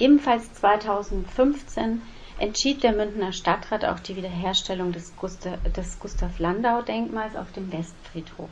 Ebenfalls 0.00 0.52
2015 0.54 2.02
entschied 2.40 2.82
der 2.82 2.92
Münchner 2.92 3.32
Stadtrat 3.32 3.84
auch 3.84 4.00
die 4.00 4.16
Wiederherstellung 4.16 4.90
des, 4.90 5.14
Gustav, 5.16 5.56
des 5.76 6.00
Gustav 6.00 6.40
Landau 6.40 6.82
Denkmals 6.82 7.36
auf 7.36 7.52
dem 7.52 7.70
Westfriedhof. 7.72 8.50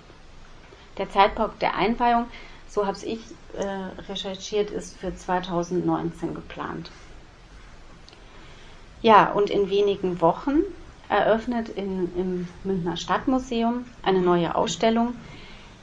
Der 0.97 1.11
Zeitpunkt 1.11 1.61
der 1.61 1.75
Einweihung, 1.75 2.27
so 2.69 2.87
habe 2.87 2.99
ich 3.05 3.19
äh, 3.59 3.65
recherchiert, 4.09 4.71
ist 4.71 4.97
für 4.97 5.13
2019 5.13 6.37
geplant. 6.37 6.93
Ja, 9.03 9.33
und 9.33 9.51
in 9.51 9.69
wenigen 9.69 10.21
Wochen 10.21 10.61
eröffnet 11.09 11.69
in, 11.69 12.09
im 12.17 12.49
Münchner 12.63 12.97
Stadtmuseum 12.97 13.85
eine 14.03 14.21
neue 14.21 14.55
Ausstellung, 14.55 15.15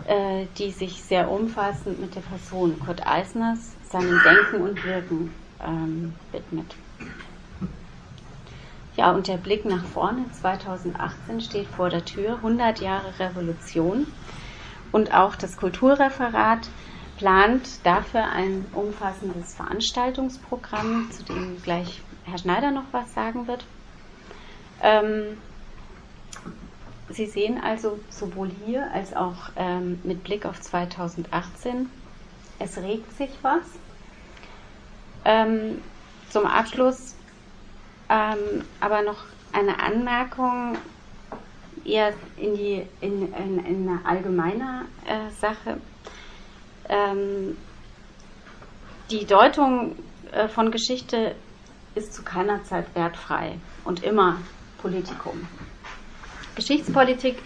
äh, 0.08 0.46
die 0.58 0.72
sich 0.72 1.04
sehr 1.04 1.30
umfassend 1.30 2.00
mit 2.00 2.16
der 2.16 2.22
Person 2.22 2.80
Kurt 2.80 3.06
Eisners, 3.06 3.76
seinem 3.90 4.22
Denken 4.24 4.62
und 4.62 4.84
Wirken 4.86 5.34
ähm, 5.62 6.14
widmet. 6.32 6.76
Ja, 8.96 9.12
und 9.12 9.28
der 9.28 9.38
Blick 9.38 9.66
nach 9.66 9.84
vorne 9.84 10.26
2018 10.32 11.42
steht 11.42 11.68
vor 11.68 11.90
der 11.90 12.06
Tür, 12.06 12.36
100 12.36 12.80
Jahre 12.80 13.20
Revolution. 13.20 14.08
Und 14.92 15.14
auch 15.14 15.36
das 15.36 15.58
Kulturreferat 15.58 16.68
plant 17.18 17.86
dafür 17.86 18.26
ein 18.30 18.66
umfassendes 18.74 19.56
Veranstaltungsprogramm, 19.56 21.10
zu 21.12 21.24
dem 21.24 21.62
gleich 21.62 22.02
Herr 22.30 22.38
Schneider 22.38 22.72
noch 22.72 22.86
was 22.92 23.14
sagen 23.14 23.48
wird. 23.48 23.66
Ähm, 24.82 25.38
Sie 27.10 27.26
sehen 27.26 27.60
also 27.62 28.00
sowohl 28.10 28.52
hier 28.66 28.92
als 28.94 29.16
auch 29.16 29.50
ähm, 29.56 30.00
mit 30.04 30.24
Blick 30.24 30.46
auf 30.46 30.62
2018, 30.62 31.90
es 32.60 32.78
regt 32.78 33.12
sich 33.18 33.32
was. 33.42 33.64
Ähm, 35.26 35.82
zum 36.30 36.46
Abschluss 36.46 37.16
ähm, 38.10 38.64
aber 38.80 39.04
noch 39.04 39.24
eine 39.54 39.80
Anmerkung 39.80 40.78
eher 41.86 42.14
in, 42.38 42.56
die, 42.56 42.86
in, 43.02 43.34
in, 43.34 43.66
in 43.66 43.90
eine 43.90 44.00
allgemeine 44.04 44.86
äh, 45.06 45.30
Sache. 45.40 45.80
Ähm, 46.90 47.56
die 49.12 49.26
Deutung 49.26 49.96
äh, 50.32 50.48
von 50.48 50.72
Geschichte 50.72 51.36
ist 51.96 52.14
zu 52.14 52.24
keiner 52.24 52.64
Zeit 52.64 52.94
wertfrei 52.96 53.58
und 53.84 54.04
immer 54.04 54.38
Politikum. 54.82 55.48
Geschichtspolitik 56.56 57.38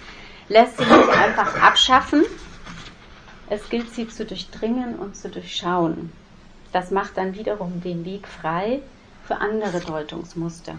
lässt 0.49 0.77
sich 0.77 0.87
nicht 0.87 1.09
einfach 1.09 1.61
abschaffen. 1.61 2.23
Es 3.49 3.69
gilt 3.69 3.93
sie 3.93 4.07
zu 4.07 4.25
durchdringen 4.25 4.95
und 4.95 5.15
zu 5.15 5.29
durchschauen. 5.29 6.11
Das 6.71 6.91
macht 6.91 7.17
dann 7.17 7.35
wiederum 7.35 7.81
den 7.81 8.05
Weg 8.05 8.27
frei 8.27 8.81
für 9.25 9.37
andere 9.37 9.79
Deutungsmuster. 9.79 10.75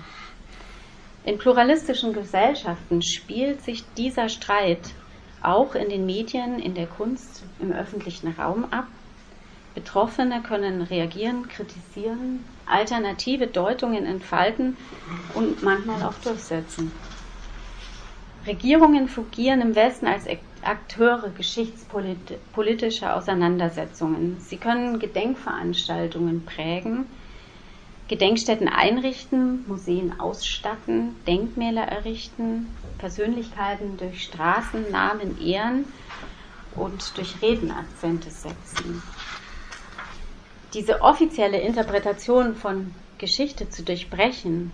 In 1.24 1.38
pluralistischen 1.38 2.12
Gesellschaften 2.12 3.00
spielt 3.02 3.62
sich 3.62 3.84
dieser 3.96 4.28
Streit 4.28 4.90
auch 5.42 5.74
in 5.74 5.88
den 5.88 6.04
Medien, 6.06 6.58
in 6.58 6.74
der 6.74 6.86
Kunst, 6.86 7.44
im 7.60 7.72
öffentlichen 7.72 8.32
Raum 8.32 8.66
ab. 8.70 8.86
Betroffene 9.74 10.42
können 10.42 10.82
reagieren, 10.82 11.48
kritisieren, 11.48 12.44
alternative 12.66 13.46
Deutungen 13.46 14.06
entfalten 14.06 14.76
und 15.34 15.62
manchmal 15.62 16.02
auch 16.02 16.14
durchsetzen. 16.22 16.92
Regierungen 18.46 19.08
fungieren 19.08 19.60
im 19.62 19.74
Westen 19.74 20.06
als 20.06 20.26
Akteure 20.62 21.30
geschichtspolitischer 21.30 23.16
Auseinandersetzungen. 23.16 24.36
Sie 24.40 24.56
können 24.58 24.98
Gedenkveranstaltungen 24.98 26.44
prägen, 26.44 27.06
Gedenkstätten 28.08 28.68
einrichten, 28.68 29.64
Museen 29.66 30.20
ausstatten, 30.20 31.16
Denkmäler 31.26 31.84
errichten, 31.84 32.68
Persönlichkeiten 32.98 33.96
durch 33.96 34.24
Straßennamen 34.24 35.40
ehren 35.40 35.86
und 36.76 37.16
durch 37.16 37.40
Redenakzente 37.40 38.30
setzen. 38.30 39.02
Diese 40.74 41.02
offizielle 41.02 41.60
Interpretation 41.60 42.56
von 42.56 42.92
Geschichte 43.18 43.70
zu 43.70 43.84
durchbrechen, 43.84 44.72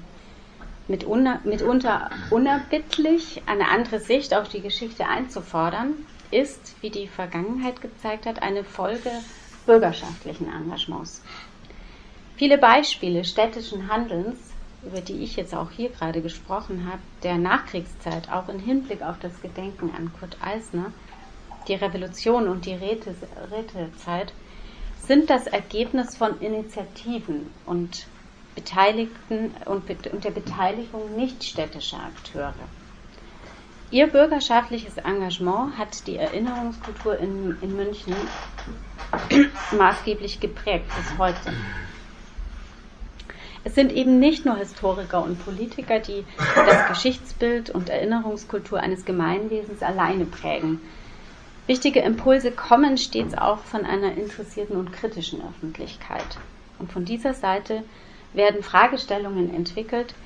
mitunter 0.89 2.11
unerbittlich 2.31 3.43
eine 3.45 3.69
andere 3.69 4.01
Sicht 4.01 4.35
auf 4.35 4.49
die 4.49 4.63
Geschichte 4.63 5.07
einzufordern, 5.07 5.93
ist, 6.31 6.75
wie 6.81 6.89
die 6.89 7.07
Vergangenheit 7.07 7.83
gezeigt 7.83 8.25
hat, 8.25 8.43
eine 8.43 8.65
Folge 8.65 9.11
bürgerschaftlichen 9.67 10.51
Engagements. 10.51 11.23
Viele 12.37 12.57
Beispiele 12.57 13.25
städtischen 13.25 13.93
Handelns, 13.93 14.39
über 14.83 15.03
die 15.03 15.23
ich 15.23 15.37
jetzt 15.37 15.55
auch 15.55 15.71
hier 15.71 15.91
gerade 15.91 16.23
gesprochen 16.23 16.89
habe, 16.91 17.03
der 17.23 17.37
Nachkriegszeit, 17.37 18.33
auch 18.33 18.49
im 18.49 18.59
Hinblick 18.59 19.03
auf 19.03 19.19
das 19.21 19.43
Gedenken 19.43 19.91
an 19.95 20.11
Kurt 20.19 20.39
Eisner, 20.41 20.93
die 21.69 21.75
Revolution 21.75 22.49
und 22.49 22.65
die 22.65 22.75
Rätezeit, 22.75 24.33
sind 25.07 25.31
das 25.31 25.47
Ergebnis 25.47 26.17
von 26.17 26.41
Initiativen 26.41 27.51
und 27.67 28.07
Beteiligten 28.55 29.55
und, 29.67 29.89
und 30.13 30.25
der 30.25 30.31
Beteiligung 30.31 31.17
nichtstädtischer 31.17 31.99
Akteure. 31.99 32.55
Ihr 33.91 34.07
bürgerschaftliches 34.07 34.99
Engagement 34.99 35.77
hat 35.77 36.07
die 36.07 36.17
Erinnerungskultur 36.17 37.19
in, 37.19 37.57
in 37.61 37.77
München 37.77 38.15
maßgeblich 39.77 40.39
geprägt 40.39 40.87
bis 40.97 41.19
heute. 41.19 41.53
Es 43.65 43.75
sind 43.75 43.93
eben 43.93 44.19
nicht 44.19 44.47
nur 44.47 44.57
Historiker 44.57 45.23
und 45.23 45.45
Politiker, 45.45 45.99
die 45.99 46.25
das 46.55 46.89
Geschichtsbild 46.89 47.71
und 47.71 47.91
Erinnerungskultur 47.91 48.81
eines 48.81 49.05
Gemeinwesens 49.05 49.83
alleine 49.83 50.25
prägen. 50.25 50.81
Wichtige 51.71 52.01
Impulse 52.01 52.51
kommen 52.51 52.99
stets 52.99 53.39
auch 53.39 53.59
von 53.59 53.87
einer 53.87 54.17
interessierten 54.17 54.77
und 54.77 54.93
kritischen 54.93 55.41
Öffentlichkeit. 55.41 56.27
Und 56.81 56.91
von 56.91 57.05
dieser 57.05 57.33
Seite 57.33 57.85
werden 58.33 58.65
Fragestellungen 58.65 59.55
entwickelt, 59.55 60.17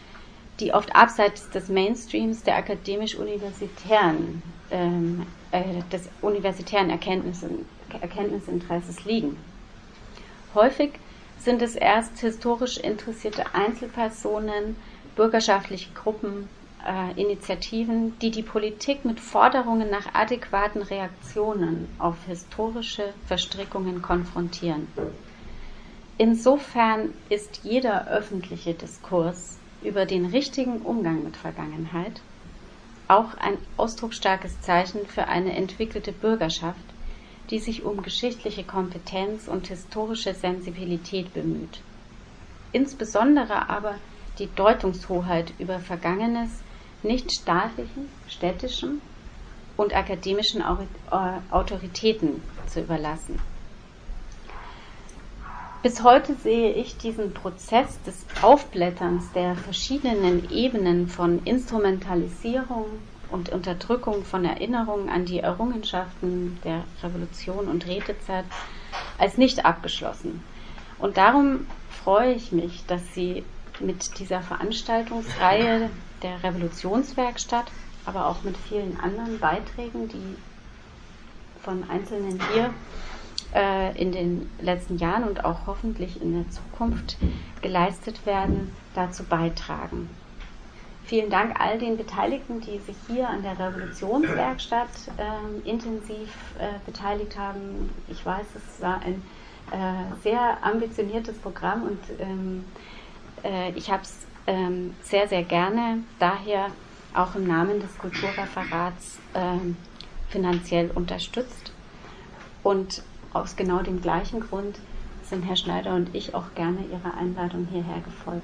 die 0.59 0.73
oft 0.73 0.97
abseits 0.97 1.51
des 1.51 1.69
Mainstreams 1.69 2.45
der 2.45 2.57
akademisch-universitären 2.57 4.43
ähm, 4.71 5.27
äh, 5.53 5.83
des 5.93 6.09
universitären 6.23 6.89
Erkenntnisinteresses 6.89 9.05
liegen. 9.05 9.37
Häufig 10.55 10.93
sind 11.39 11.61
es 11.61 11.75
erst 11.75 12.21
historisch 12.21 12.79
interessierte 12.79 13.55
Einzelpersonen, 13.55 14.77
bürgerschaftliche 15.15 15.93
Gruppen, 15.93 16.49
äh, 16.87 17.21
Initiativen, 17.21 18.19
die 18.21 18.31
die 18.31 18.43
Politik 18.43 19.05
mit 19.05 19.21
Forderungen 19.21 19.91
nach 19.91 20.15
adäquaten 20.15 20.83
Reaktionen 20.83 21.89
auf 21.99 22.17
historische 22.27 23.15
Verstrickungen 23.27 24.03
konfrontieren. 24.03 24.89
Insofern 26.19 27.13
ist 27.29 27.61
jeder 27.65 28.07
öffentliche 28.09 28.75
Diskurs 28.75 29.59
über 29.83 30.07
den 30.07 30.27
richtigen 30.27 30.83
Umgang 30.83 31.25
mit 31.25 31.37
Vergangenheit 31.37 32.21
auch 33.09 33.35
ein 33.35 33.59
ausdrucksstarkes 33.77 34.61
Zeichen 34.63 35.07
für 35.07 35.29
eine 35.29 35.55
entwickelte 35.55 36.13
Bürgerschaft, 36.13 36.85
die 37.51 37.59
sich 37.59 37.85
um 37.85 38.03
geschichtliche 38.03 38.65
Kompetenz 38.65 39.49
und 39.49 39.67
historische 39.67 40.35
Sensibilität 40.35 41.33
bemüht. 41.35 41.83
Insbesondere 42.73 43.69
aber 43.69 43.97
die 44.39 44.49
Deutungshoheit 44.55 45.53
über 45.59 45.79
Vergangenes 45.79 46.64
nicht 47.05 47.33
staatlichen, 47.33 48.09
städtischen 48.29 49.01
und 49.77 49.95
akademischen 49.95 50.61
äh, 50.63 51.17
Autoritäten 51.51 52.43
zu 52.67 52.81
überlassen. 52.81 53.39
Bis 55.83 56.03
heute 56.03 56.35
sehe 56.35 56.73
ich 56.73 56.97
diesen 56.97 57.35
Prozess 57.35 58.01
des 58.05 58.25
Aufblätterns 58.41 59.33
der 59.33 59.55
verschiedenen 59.55 60.51
Ebenen 60.51 61.09
von 61.09 61.45
Instrumentalisierung 61.45 62.87
und 63.31 63.51
Unterdrückung 63.51 64.25
von 64.25 64.47
Erinnerungen 64.47 65.11
an 65.11 65.27
die 65.27 65.41
Errungenschaften 65.41 66.59
der 66.65 66.85
Revolution 67.03 67.69
und 67.69 67.87
Rätezeit 67.87 68.47
als 69.19 69.37
nicht 69.37 69.67
abgeschlossen. 69.67 70.43
Und 70.99 71.19
darum 71.19 71.67
freue 71.91 72.33
ich 72.33 72.51
mich, 72.53 72.87
dass 72.87 73.03
Sie 73.13 73.45
mit 73.81 74.19
dieser 74.19 74.41
Veranstaltungsreihe 74.41 75.91
der 76.25 76.43
Revolutionswerkstatt, 76.43 77.71
aber 78.07 78.27
auch 78.27 78.43
mit 78.43 78.57
vielen 78.57 78.99
anderen 78.99 79.39
Beiträgen, 79.39 80.09
die 80.09 80.37
von 81.63 81.89
Einzelnen 81.89 82.41
hier 82.53 82.75
äh, 83.55 83.97
in 84.01 84.11
den 84.11 84.51
letzten 84.61 84.99
Jahren 84.99 85.25
und 85.25 85.45
auch 85.45 85.67
hoffentlich 85.67 86.21
in 86.21 86.35
der 86.35 86.51
Zukunft 86.51 87.17
geleistet 87.63 88.27
werden, 88.27 88.75
dazu 88.95 89.23
beitragen. 89.25 90.11
Vielen 91.05 91.29
Dank 91.29 91.61
all 91.61 91.79
den 91.79 91.99
Beteiligten, 91.99 92.61
die 92.63 92.79
sich 92.79 92.97
hier 93.07 93.29
an 93.29 93.43
der 93.43 93.59
Revolutionswerkstatt 93.59 94.89
äh, 95.19 95.69
intensiv 95.69 96.31
äh, 96.59 96.79
beteiligt 96.87 97.39
haben. 97.39 97.91
Ich 98.09 98.25
weiß, 98.25 98.47
es 98.57 98.81
war 98.81 99.03
ein 99.03 99.23
äh, 99.71 100.23
sehr 100.23 100.65
ambitioniertes 100.65 101.37
Programm 101.39 101.83
und 101.83 101.99
ähm, 102.19 102.65
äh, 103.43 103.71
ich 103.73 103.91
habe 103.91 104.03
es 104.03 104.27
ähm, 104.47 104.95
sehr, 105.03 105.29
sehr 105.29 105.43
gerne 105.43 105.99
daher 106.19 106.67
auch 107.15 107.35
im 107.35 107.47
Namen 107.47 107.81
des 107.81 107.97
Kulturreferats 107.99 109.19
ähm, 109.35 109.77
finanziell 110.29 110.91
unterstützt. 110.95 111.73
Und 112.63 113.03
aus 113.33 113.57
genau 113.57 113.83
dem 113.83 114.01
gleichen 114.03 114.41
Grund 114.41 114.79
sind 115.23 115.43
Herr 115.43 115.57
Schneider 115.57 115.95
und 115.95 116.15
ich 116.15 116.35
auch 116.35 116.55
gerne 116.55 116.79
Ihrer 116.91 117.17
Einladung 117.17 117.67
hierher 117.71 118.01
gefolgt. 118.01 118.43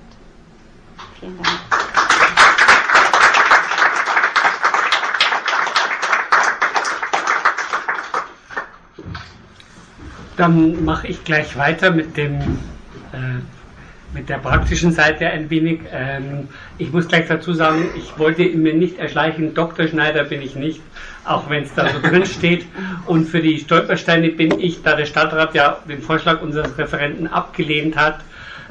Vielen 1.18 1.36
Dank. 1.42 1.58
Dann 10.36 10.84
mache 10.86 11.06
ich 11.08 11.22
gleich 11.24 11.56
weiter 11.58 11.90
mit 11.90 12.16
dem 12.16 12.40
äh, 13.12 13.40
mit 14.12 14.28
der 14.28 14.38
praktischen 14.38 14.92
Seite 14.92 15.28
ein 15.28 15.50
wenig. 15.50 15.80
Ähm, 15.92 16.48
ich 16.78 16.92
muss 16.92 17.08
gleich 17.08 17.28
dazu 17.28 17.52
sagen, 17.52 17.88
ich 17.96 18.18
wollte 18.18 18.44
mir 18.44 18.74
nicht 18.74 18.98
erschleichen, 18.98 19.54
Dr. 19.54 19.86
Schneider 19.86 20.24
bin 20.24 20.42
ich 20.42 20.56
nicht, 20.56 20.80
auch 21.24 21.48
wenn 21.48 21.64
es 21.64 21.74
da 21.74 21.88
so 21.88 22.00
drin 22.00 22.26
steht. 22.38 22.66
Und 23.06 23.26
für 23.26 23.40
die 23.40 23.58
Stolpersteine 23.58 24.30
bin 24.30 24.58
ich, 24.58 24.82
da 24.82 24.96
der 24.96 25.06
Stadtrat 25.06 25.54
ja 25.54 25.78
den 25.88 26.02
Vorschlag 26.02 26.42
unseres 26.42 26.76
Referenten 26.78 27.28
abgelehnt 27.28 27.96
hat, 27.96 28.20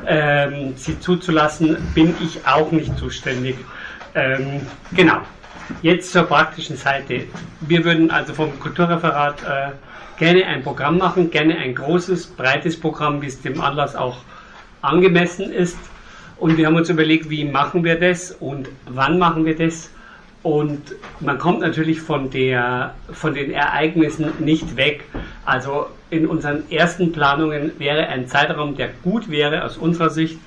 ähm, 0.06 0.74
sie 0.76 1.00
zuzulassen, 1.00 1.78
bin 1.94 2.16
ich 2.22 2.46
auch 2.46 2.72
nicht 2.72 2.98
zuständig. 2.98 3.56
Ähm, 4.16 4.62
genau. 4.94 5.20
Jetzt 5.82 6.12
zur 6.12 6.24
praktischen 6.24 6.78
Seite. 6.78 7.26
Wir 7.62 7.86
würden 7.86 8.10
also 8.10 8.34
vom 8.34 8.60
Kulturreferat 8.60 9.44
äh, 9.44 9.72
gerne 10.18 10.46
ein 10.46 10.64
Programm 10.64 10.98
machen, 10.98 11.30
gerne 11.30 11.58
ein 11.58 11.76
großes, 11.76 12.28
breites 12.28 12.80
Programm, 12.80 13.22
wie 13.22 13.28
es 13.28 13.42
dem 13.42 13.62
Anlass 13.62 13.96
auch 13.96 14.18
angemessen 14.82 15.52
ist. 15.52 15.78
Und 16.38 16.58
wir 16.58 16.68
haben 16.68 16.76
uns 16.76 16.90
überlegt, 16.90 17.30
wie 17.30 17.44
machen 17.44 17.84
wir 17.84 18.00
das 18.00 18.32
und 18.32 18.70
wann 18.86 19.20
machen 19.20 19.46
wir 19.46 19.56
das. 19.56 19.92
Und 20.42 20.96
man 21.20 21.38
kommt 21.38 21.60
natürlich 21.60 22.00
von, 22.00 22.30
der, 22.30 22.94
von 23.12 23.34
den 23.34 23.52
Ereignissen 23.52 24.32
nicht 24.40 24.78
weg. 24.78 25.04
Also 25.46 25.88
in 26.10 26.26
unseren 26.26 26.70
ersten 26.72 27.12
Planungen 27.12 27.74
wäre 27.78 28.08
ein 28.08 28.28
Zeitraum, 28.28 28.76
der 28.78 28.90
gut 29.04 29.30
wäre 29.30 29.66
aus 29.66 29.78
unserer 29.78 30.10
Sicht, 30.10 30.40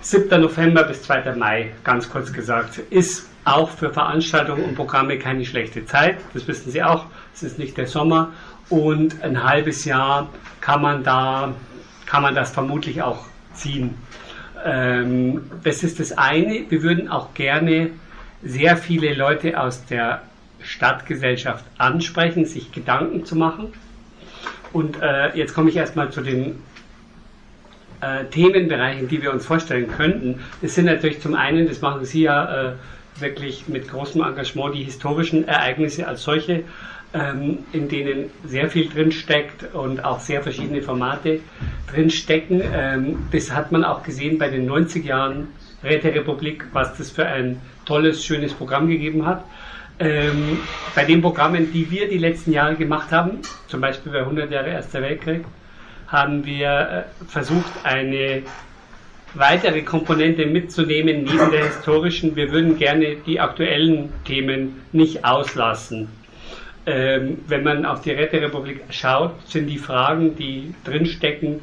7. 0.00 0.40
November 0.40 0.84
bis 0.84 1.02
2. 1.02 1.34
Mai, 1.34 1.72
ganz 1.82 2.08
kurz 2.08 2.32
gesagt, 2.32 2.78
ist 2.90 3.28
auch 3.44 3.68
für 3.70 3.92
Veranstaltungen 3.92 4.64
und 4.64 4.76
Programme 4.76 5.18
keine 5.18 5.44
schlechte 5.44 5.84
Zeit. 5.86 6.18
Das 6.34 6.46
wissen 6.46 6.70
Sie 6.70 6.82
auch. 6.82 7.06
Es 7.34 7.42
ist 7.42 7.58
nicht 7.58 7.76
der 7.76 7.88
Sommer. 7.88 8.32
Und 8.68 9.22
ein 9.22 9.42
halbes 9.42 9.84
Jahr 9.84 10.28
kann 10.60 10.82
man 10.82 11.02
da, 11.02 11.54
kann 12.06 12.22
man 12.22 12.34
das 12.34 12.52
vermutlich 12.52 13.02
auch 13.02 13.24
ziehen. 13.58 13.94
Ähm, 14.64 15.42
das 15.62 15.82
ist 15.82 16.00
das 16.00 16.16
eine. 16.16 16.64
Wir 16.68 16.82
würden 16.82 17.08
auch 17.08 17.34
gerne 17.34 17.90
sehr 18.42 18.76
viele 18.76 19.14
Leute 19.14 19.60
aus 19.60 19.84
der 19.86 20.22
Stadtgesellschaft 20.60 21.64
ansprechen, 21.78 22.44
sich 22.44 22.72
Gedanken 22.72 23.24
zu 23.24 23.36
machen. 23.36 23.72
Und 24.72 25.00
äh, 25.00 25.36
jetzt 25.36 25.54
komme 25.54 25.70
ich 25.70 25.76
erstmal 25.76 26.10
zu 26.10 26.20
den 26.20 26.62
äh, 28.00 28.24
Themenbereichen, 28.26 29.08
die 29.08 29.22
wir 29.22 29.32
uns 29.32 29.46
vorstellen 29.46 29.88
könnten. 29.88 30.40
Das 30.62 30.74
sind 30.74 30.84
natürlich 30.84 31.20
zum 31.20 31.34
einen, 31.34 31.66
das 31.66 31.80
machen 31.80 32.04
Sie 32.04 32.22
ja 32.22 32.70
äh, 32.70 32.72
wirklich 33.18 33.68
mit 33.68 33.88
großem 33.88 34.22
Engagement, 34.22 34.74
die 34.74 34.84
historischen 34.84 35.48
Ereignisse 35.48 36.06
als 36.06 36.22
solche 36.22 36.64
ähm, 37.14 37.58
in 37.72 37.88
denen 37.88 38.30
sehr 38.44 38.68
viel 38.68 38.88
drinsteckt 38.88 39.74
und 39.74 40.04
auch 40.04 40.20
sehr 40.20 40.42
verschiedene 40.42 40.82
Formate 40.82 41.40
drinstecken. 41.90 42.62
Ähm, 42.72 43.16
das 43.32 43.52
hat 43.52 43.72
man 43.72 43.84
auch 43.84 44.02
gesehen 44.02 44.38
bei 44.38 44.48
den 44.48 44.66
90 44.66 45.04
Jahren 45.04 45.48
Räterepublik, 45.82 46.66
was 46.72 46.96
das 46.98 47.10
für 47.10 47.26
ein 47.26 47.60
tolles, 47.86 48.24
schönes 48.24 48.52
Programm 48.52 48.88
gegeben 48.88 49.24
hat. 49.24 49.44
Ähm, 50.00 50.58
bei 50.94 51.04
den 51.04 51.22
Programmen, 51.22 51.72
die 51.72 51.90
wir 51.90 52.08
die 52.08 52.18
letzten 52.18 52.52
Jahre 52.52 52.76
gemacht 52.76 53.10
haben, 53.10 53.38
zum 53.68 53.80
Beispiel 53.80 54.12
bei 54.12 54.20
100 54.20 54.50
Jahre 54.50 54.68
Erster 54.68 55.00
Weltkrieg, 55.02 55.44
haben 56.08 56.44
wir 56.44 57.06
äh, 57.20 57.24
versucht, 57.26 57.72
eine 57.84 58.42
weitere 59.34 59.82
Komponente 59.82 60.46
mitzunehmen 60.46 61.24
neben 61.24 61.50
der 61.50 61.66
historischen. 61.66 62.36
Wir 62.36 62.50
würden 62.52 62.78
gerne 62.78 63.16
die 63.26 63.40
aktuellen 63.40 64.12
Themen 64.24 64.80
nicht 64.92 65.24
auslassen 65.24 66.08
ähm, 66.88 67.38
wenn 67.46 67.64
man 67.64 67.84
auf 67.84 68.00
die 68.00 68.12
Räterepublik 68.12 68.80
schaut, 68.88 69.32
sind 69.46 69.66
die 69.66 69.76
Fragen, 69.76 70.36
die 70.36 70.74
drinstecken, 70.84 71.60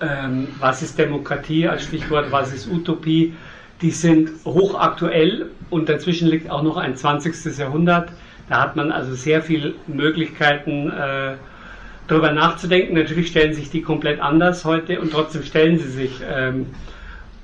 ähm, 0.00 0.48
was 0.58 0.82
ist 0.82 0.98
Demokratie 0.98 1.68
als 1.68 1.84
Stichwort, 1.84 2.32
was 2.32 2.52
ist 2.52 2.68
Utopie, 2.68 3.34
die 3.80 3.92
sind 3.92 4.30
hochaktuell 4.44 5.50
und 5.70 5.88
dazwischen 5.88 6.26
liegt 6.26 6.50
auch 6.50 6.62
noch 6.64 6.76
ein 6.78 6.96
20. 6.96 7.56
Jahrhundert. 7.56 8.10
Da 8.48 8.60
hat 8.60 8.74
man 8.74 8.90
also 8.90 9.14
sehr 9.14 9.40
viele 9.40 9.74
Möglichkeiten, 9.86 10.90
äh, 10.90 11.34
darüber 12.08 12.32
nachzudenken. 12.32 12.94
Natürlich 12.94 13.28
stellen 13.28 13.54
sich 13.54 13.70
die 13.70 13.82
komplett 13.82 14.20
anders 14.20 14.64
heute 14.64 15.00
und 15.00 15.12
trotzdem 15.12 15.44
stellen 15.44 15.78
sie 15.78 15.90
sich. 15.90 16.20
Ähm, 16.28 16.66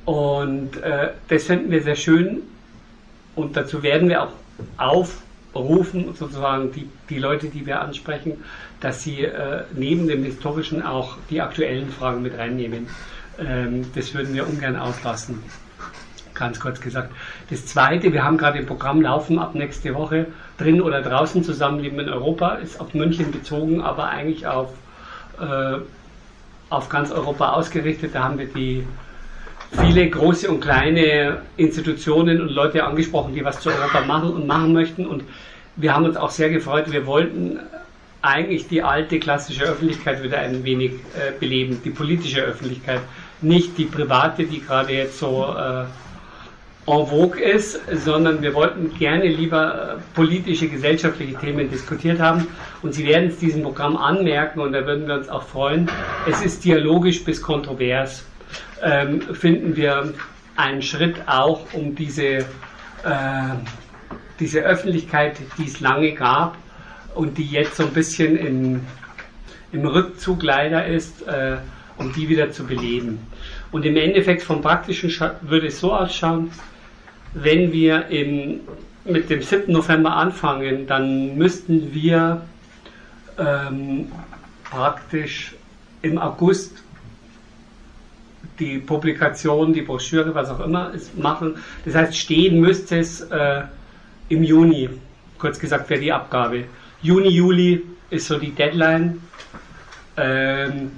und 0.06 0.76
äh, 0.82 1.10
das 1.28 1.44
finden 1.44 1.70
wir 1.70 1.82
sehr 1.82 1.96
schön 1.96 2.40
und 3.36 3.56
dazu 3.56 3.84
werden 3.84 4.08
wir 4.08 4.24
auch 4.24 4.32
auf 4.76 5.22
rufen 5.54 6.14
sozusagen 6.14 6.72
die, 6.72 6.88
die 7.08 7.18
Leute, 7.18 7.48
die 7.48 7.66
wir 7.66 7.80
ansprechen, 7.80 8.42
dass 8.80 9.02
sie 9.02 9.24
äh, 9.24 9.62
neben 9.74 10.08
dem 10.08 10.24
historischen 10.24 10.82
auch 10.82 11.16
die 11.30 11.40
aktuellen 11.40 11.90
Fragen 11.90 12.22
mit 12.22 12.36
reinnehmen. 12.36 12.88
Ähm, 13.38 13.84
das 13.94 14.14
würden 14.14 14.34
wir 14.34 14.46
ungern 14.46 14.76
auslassen. 14.76 15.42
Ganz 16.34 16.58
kurz 16.58 16.80
gesagt. 16.80 17.12
Das 17.50 17.66
zweite, 17.66 18.12
wir 18.12 18.24
haben 18.24 18.38
gerade 18.38 18.58
ein 18.58 18.66
Programm 18.66 19.02
laufen 19.02 19.38
ab 19.38 19.54
nächste 19.54 19.94
Woche, 19.94 20.26
drin 20.56 20.80
oder 20.80 21.02
draußen 21.02 21.44
Zusammenleben 21.44 22.00
in 22.00 22.08
Europa, 22.08 22.54
ist 22.54 22.80
auf 22.80 22.94
München 22.94 23.30
bezogen, 23.30 23.82
aber 23.82 24.08
eigentlich 24.08 24.46
auf, 24.46 24.70
äh, 25.38 25.76
auf 26.70 26.88
ganz 26.88 27.10
Europa 27.10 27.52
ausgerichtet. 27.52 28.14
Da 28.14 28.24
haben 28.24 28.38
wir 28.38 28.46
die 28.46 28.86
viele 29.80 30.08
große 30.08 30.50
und 30.50 30.60
kleine 30.60 31.42
Institutionen 31.56 32.40
und 32.40 32.48
Leute 32.50 32.84
angesprochen, 32.84 33.34
die 33.34 33.44
was 33.44 33.60
zu 33.60 33.70
Europa 33.70 34.02
machen 34.02 34.30
und 34.32 34.46
machen 34.46 34.72
möchten. 34.72 35.06
Und 35.06 35.24
wir 35.76 35.94
haben 35.94 36.04
uns 36.04 36.16
auch 36.16 36.30
sehr 36.30 36.50
gefreut. 36.50 36.90
Wir 36.90 37.06
wollten 37.06 37.58
eigentlich 38.20 38.68
die 38.68 38.82
alte 38.82 39.18
klassische 39.18 39.64
Öffentlichkeit 39.64 40.22
wieder 40.22 40.38
ein 40.38 40.62
wenig 40.64 40.92
äh, 40.92 41.38
beleben, 41.38 41.80
die 41.84 41.90
politische 41.90 42.42
Öffentlichkeit, 42.42 43.00
nicht 43.40 43.76
die 43.78 43.86
private, 43.86 44.44
die 44.44 44.60
gerade 44.60 44.92
jetzt 44.92 45.18
so 45.18 45.46
äh, 45.58 45.84
en 46.84 47.06
vogue 47.06 47.40
ist, 47.40 47.80
sondern 48.04 48.42
wir 48.42 48.54
wollten 48.54 48.92
gerne 48.96 49.26
lieber 49.26 49.96
äh, 49.96 50.14
politische, 50.14 50.68
gesellschaftliche 50.68 51.36
Themen 51.36 51.70
diskutiert 51.70 52.20
haben. 52.20 52.46
Und 52.82 52.94
Sie 52.94 53.06
werden 53.06 53.28
es 53.28 53.38
diesem 53.38 53.62
Programm 53.62 53.96
anmerken 53.96 54.60
und 54.60 54.72
da 54.72 54.86
würden 54.86 55.08
wir 55.08 55.14
uns 55.14 55.28
auch 55.28 55.44
freuen. 55.44 55.88
Es 56.28 56.42
ist 56.42 56.64
dialogisch 56.64 57.24
bis 57.24 57.40
kontrovers 57.42 58.24
ähm, 58.82 59.20
finden 59.34 59.76
wir 59.76 60.14
einen 60.56 60.82
Schritt 60.82 61.16
auch, 61.26 61.72
um 61.72 61.94
diese, 61.94 62.22
äh, 62.24 62.44
diese 64.40 64.60
Öffentlichkeit, 64.60 65.36
die 65.58 65.64
es 65.64 65.80
lange 65.80 66.12
gab 66.12 66.56
und 67.14 67.38
die 67.38 67.46
jetzt 67.46 67.76
so 67.76 67.84
ein 67.84 67.92
bisschen 67.92 68.36
in, 68.36 68.80
im 69.72 69.86
Rückzug 69.86 70.42
leider 70.42 70.86
ist, 70.86 71.26
äh, 71.26 71.56
um 71.96 72.12
die 72.12 72.28
wieder 72.28 72.50
zu 72.50 72.66
beleben. 72.66 73.18
Und 73.70 73.84
im 73.86 73.96
Endeffekt 73.96 74.42
vom 74.42 74.60
Praktischen 74.60 75.10
würde 75.42 75.68
es 75.68 75.80
so 75.80 75.92
ausschauen, 75.92 76.50
wenn 77.34 77.72
wir 77.72 78.06
im 78.08 78.60
mit 79.04 79.30
dem 79.30 79.42
7. 79.42 79.72
November 79.72 80.14
anfangen, 80.16 80.86
dann 80.86 81.36
müssten 81.36 81.92
wir 81.92 82.42
ähm, 83.38 84.12
praktisch 84.64 85.54
im 86.02 86.18
August 86.18 86.82
die 88.62 88.78
Publikation, 88.78 89.72
die 89.72 89.82
Broschüre, 89.82 90.34
was 90.34 90.48
auch 90.50 90.60
immer, 90.60 90.92
ist, 90.94 91.18
machen. 91.18 91.56
Das 91.84 91.94
heißt, 91.94 92.16
stehen 92.16 92.60
müsste 92.60 92.98
es 92.98 93.20
äh, 93.22 93.62
im 94.28 94.42
Juni. 94.42 94.88
Kurz 95.38 95.58
gesagt, 95.58 95.90
wäre 95.90 96.00
die 96.00 96.12
Abgabe. 96.12 96.64
Juni, 97.02 97.28
Juli 97.30 97.82
ist 98.10 98.26
so 98.26 98.38
die 98.38 98.52
Deadline. 98.52 99.20
Ähm, 100.16 100.92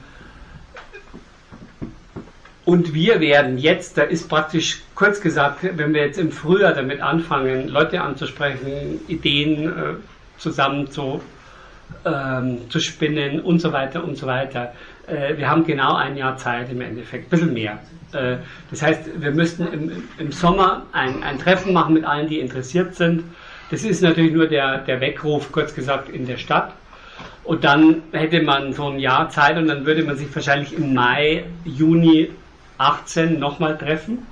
und 2.64 2.94
wir 2.94 3.20
werden 3.20 3.58
jetzt, 3.58 3.96
da 3.98 4.02
ist 4.02 4.28
praktisch 4.28 4.82
kurz 4.94 5.20
gesagt, 5.20 5.58
wenn 5.62 5.92
wir 5.94 6.02
jetzt 6.02 6.18
im 6.18 6.30
Frühjahr 6.30 6.72
damit 6.72 7.00
anfangen, 7.00 7.68
Leute 7.68 8.00
anzusprechen, 8.00 9.00
Ideen 9.06 9.68
äh, 9.68 9.94
zusammen 10.38 10.90
zu, 10.90 11.20
ähm, 12.04 12.70
zu 12.70 12.80
spinnen 12.80 13.40
und 13.40 13.60
so 13.60 13.72
weiter 13.72 14.02
und 14.02 14.16
so 14.16 14.26
weiter. 14.26 14.72
Äh, 15.06 15.36
wir 15.36 15.48
haben 15.48 15.64
genau 15.64 15.94
ein 15.94 16.16
Jahr 16.16 16.36
Zeit 16.36 16.70
im 16.70 16.80
Endeffekt, 16.80 17.26
ein 17.26 17.30
bisschen 17.30 17.54
mehr. 17.54 17.78
Äh, 18.12 18.36
das 18.70 18.82
heißt, 18.82 19.20
wir 19.20 19.30
müssten 19.30 19.66
im, 19.66 20.08
im 20.18 20.32
Sommer 20.32 20.86
ein, 20.92 21.22
ein 21.22 21.38
Treffen 21.38 21.72
machen 21.72 21.94
mit 21.94 22.04
allen, 22.04 22.28
die 22.28 22.40
interessiert 22.40 22.94
sind. 22.94 23.24
Das 23.70 23.82
ist 23.82 24.02
natürlich 24.02 24.32
nur 24.32 24.46
der, 24.46 24.78
der 24.78 25.00
Weckruf, 25.00 25.50
kurz 25.52 25.74
gesagt, 25.74 26.08
in 26.08 26.26
der 26.26 26.36
Stadt. 26.36 26.72
Und 27.44 27.64
dann 27.64 28.02
hätte 28.12 28.42
man 28.42 28.72
so 28.72 28.88
ein 28.88 28.98
Jahr 28.98 29.28
Zeit 29.28 29.56
und 29.58 29.68
dann 29.68 29.84
würde 29.84 30.02
man 30.02 30.16
sich 30.16 30.34
wahrscheinlich 30.34 30.72
im 30.72 30.94
Mai, 30.94 31.44
Juni 31.64 32.30
18 32.78 33.38
nochmal 33.38 33.76
treffen. 33.76 34.26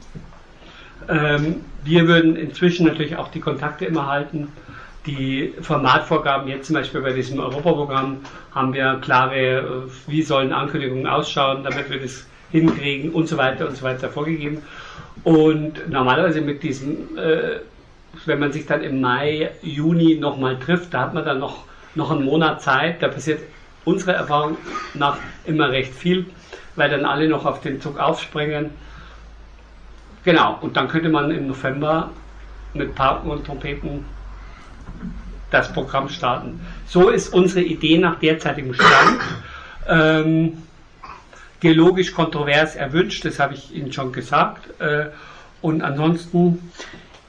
Ähm, 1.08 1.56
wir 1.84 2.06
würden 2.06 2.36
inzwischen 2.36 2.86
natürlich 2.86 3.16
auch 3.16 3.28
die 3.28 3.40
Kontakte 3.40 3.84
immer 3.84 4.06
halten. 4.06 4.48
Die 5.06 5.52
Formatvorgaben, 5.60 6.48
jetzt 6.48 6.66
zum 6.66 6.74
Beispiel 6.74 7.00
bei 7.00 7.12
diesem 7.12 7.40
Europaprogramm, 7.40 8.18
haben 8.54 8.72
wir 8.72 8.98
klare, 9.00 9.36
äh, 9.36 9.62
wie 10.06 10.22
sollen 10.22 10.52
Ankündigungen 10.52 11.06
ausschauen, 11.06 11.64
damit 11.64 11.90
wir 11.90 12.00
das 12.00 12.26
hinkriegen 12.50 13.10
und 13.10 13.26
so 13.26 13.36
weiter 13.36 13.66
und 13.66 13.76
so 13.76 13.82
weiter 13.82 14.08
vorgegeben. 14.08 14.62
Und 15.24 15.90
normalerweise 15.90 16.40
mit 16.40 16.62
diesem, 16.62 17.18
äh, 17.18 17.60
wenn 18.26 18.38
man 18.38 18.52
sich 18.52 18.66
dann 18.66 18.82
im 18.82 19.00
Mai, 19.00 19.50
Juni 19.62 20.16
nochmal 20.16 20.58
trifft, 20.58 20.94
da 20.94 21.00
hat 21.00 21.14
man 21.14 21.24
dann 21.24 21.40
noch, 21.40 21.64
noch 21.94 22.10
einen 22.10 22.24
Monat 22.24 22.62
Zeit, 22.62 23.02
da 23.02 23.08
passiert 23.08 23.40
unserer 23.84 24.12
Erfahrung 24.12 24.56
nach 24.94 25.16
immer 25.44 25.70
recht 25.70 25.94
viel 25.94 26.26
weil 26.76 26.90
dann 26.90 27.04
alle 27.04 27.28
noch 27.28 27.44
auf 27.44 27.60
den 27.60 27.80
Zug 27.80 27.98
aufspringen. 27.98 28.70
Genau, 30.24 30.58
und 30.60 30.76
dann 30.76 30.88
könnte 30.88 31.08
man 31.08 31.30
im 31.30 31.48
November 31.48 32.10
mit 32.74 32.94
Pauken 32.94 33.30
und 33.30 33.44
Trompeten 33.44 34.04
das 35.50 35.72
Programm 35.72 36.08
starten. 36.08 36.60
So 36.86 37.10
ist 37.10 37.32
unsere 37.32 37.62
Idee 37.62 37.98
nach 37.98 38.18
derzeitigem 38.18 38.74
Stand. 38.74 39.20
Ähm, 39.86 40.62
geologisch 41.60 42.12
kontrovers 42.12 42.74
erwünscht, 42.74 43.24
das 43.24 43.38
habe 43.38 43.54
ich 43.54 43.74
Ihnen 43.74 43.92
schon 43.92 44.12
gesagt. 44.12 44.80
Äh, 44.80 45.10
und 45.60 45.82
ansonsten. 45.82 46.72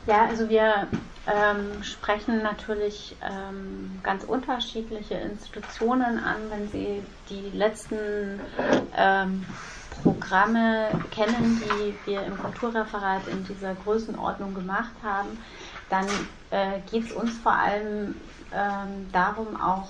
Ja, 0.08 0.26
also 0.26 0.50
wir 0.50 0.88
ähm, 1.28 1.84
sprechen 1.84 2.42
natürlich 2.42 3.16
ähm, 3.22 4.00
ganz 4.04 4.24
unterschiedliche 4.24 5.16
Institutionen 5.16 6.20
an. 6.20 6.36
Wenn 6.50 6.68
Sie 6.70 7.02
die 7.30 7.56
letzten 7.56 8.40
ähm, 8.98 9.46
Programme 10.02 10.88
kennen, 11.12 11.62
die 11.64 11.96
wir 12.10 12.24
im 12.24 12.38
Kulturreferat 12.38 13.28
in 13.28 13.46
dieser 13.46 13.76
Größenordnung 13.76 14.54
gemacht 14.54 14.92
haben, 15.04 15.38
dann 15.90 16.08
äh, 16.52 16.80
geht 16.92 17.06
es 17.06 17.12
uns 17.12 17.38
vor 17.40 17.54
allem 17.54 18.16
ähm, 18.54 19.10
darum, 19.12 19.60
auch 19.60 19.90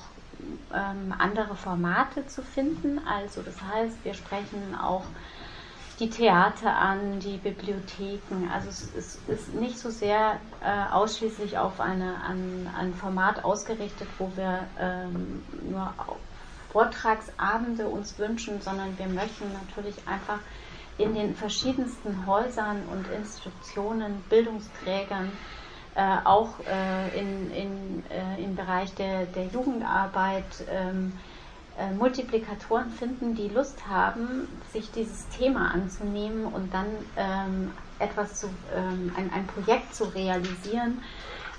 ähm, 0.73 1.13
andere 1.17 1.55
Formate 1.55 2.27
zu 2.27 2.41
finden. 2.41 2.99
Also 3.07 3.41
das 3.41 3.55
heißt, 3.61 4.03
wir 4.03 4.13
sprechen 4.13 4.75
auch 4.81 5.05
die 5.99 6.09
Theater 6.09 6.75
an, 6.75 7.19
die 7.19 7.37
Bibliotheken. 7.37 8.49
Also 8.51 8.69
es, 8.69 8.89
es 8.97 9.19
ist 9.27 9.53
nicht 9.53 9.77
so 9.77 9.89
sehr 9.89 10.39
äh, 10.63 10.91
ausschließlich 10.91 11.57
auf 11.57 11.79
eine, 11.79 12.15
an, 12.23 12.69
ein 12.77 12.93
Format 12.93 13.43
ausgerichtet, 13.43 14.07
wo 14.17 14.31
wir 14.35 14.65
ähm, 14.79 15.43
nur 15.69 15.93
Vortragsabende 16.71 17.87
uns 17.87 18.17
wünschen, 18.17 18.59
sondern 18.61 18.97
wir 18.97 19.07
möchten 19.07 19.45
natürlich 19.53 19.95
einfach 20.07 20.39
in 20.97 21.13
den 21.13 21.35
verschiedensten 21.35 22.25
Häusern 22.25 22.83
und 22.91 23.07
Institutionen, 23.11 24.23
Bildungsträgern, 24.29 25.31
äh, 25.95 26.17
auch 26.23 26.59
äh, 26.61 27.19
in, 27.19 27.51
in, 27.51 28.03
äh, 28.09 28.43
im 28.43 28.55
Bereich 28.55 28.93
der, 28.95 29.25
der 29.25 29.45
Jugendarbeit, 29.47 30.65
ähm, 30.71 31.13
äh, 31.77 31.91
Multiplikatoren 31.91 32.91
finden, 32.91 33.35
die 33.35 33.47
Lust 33.47 33.87
haben, 33.87 34.47
sich 34.71 34.91
dieses 34.91 35.27
Thema 35.29 35.71
anzunehmen 35.71 36.45
und 36.45 36.71
dann 36.73 36.85
ähm, 37.17 37.71
etwas 37.97 38.39
zu, 38.39 38.47
ähm, 38.75 39.11
ein, 39.17 39.31
ein 39.33 39.47
Projekt 39.47 39.95
zu 39.95 40.03
realisieren, 40.03 41.01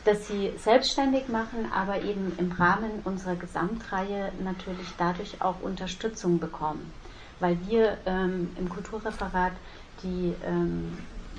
das 0.04 0.28
sie 0.28 0.52
selbstständig 0.58 1.28
machen, 1.28 1.70
aber 1.74 2.02
eben 2.02 2.32
im 2.38 2.52
Rahmen 2.52 3.00
unserer 3.04 3.34
Gesamtreihe 3.34 4.30
natürlich 4.42 4.86
dadurch 4.98 5.40
auch 5.40 5.60
Unterstützung 5.62 6.38
bekommen. 6.38 6.92
Weil 7.40 7.58
wir 7.66 7.98
ähm, 8.06 8.50
im 8.56 8.68
Kulturreferat 8.68 9.52
die, 10.02 10.34
ähm, 10.46 10.96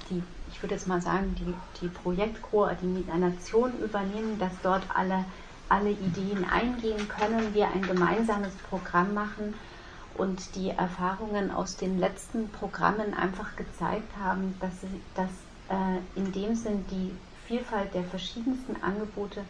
die, 0.09 0.23
ich 0.51 0.61
würde 0.61 0.75
jetzt 0.75 0.87
mal 0.87 1.01
sagen, 1.01 1.35
die, 1.39 1.53
die 1.81 1.89
Projektkoordination 1.89 3.79
übernehmen, 3.79 4.37
dass 4.39 4.51
dort 4.63 4.83
alle 4.93 5.25
alle 5.69 5.91
Ideen 5.91 6.45
eingehen 6.49 7.07
können, 7.09 7.53
wir 7.53 7.67
ein 7.67 7.81
gemeinsames 7.81 8.53
Programm 8.69 9.13
machen 9.13 9.55
und 10.15 10.55
die 10.55 10.69
Erfahrungen 10.69 11.51
aus 11.51 11.75
den 11.75 11.99
letzten 11.99 12.49
Programmen 12.49 13.13
einfach 13.13 13.55
gezeigt 13.55 14.15
haben, 14.21 14.55
dass, 14.59 14.73
dass 15.15 15.29
äh, 15.69 16.19
in 16.19 16.31
dem 16.31 16.55
Sinn 16.55 16.85
die 16.89 17.11
Vielfalt 17.47 17.93
der 17.93 18.03
verschiedensten 18.03 18.81
Angebote 18.81 19.41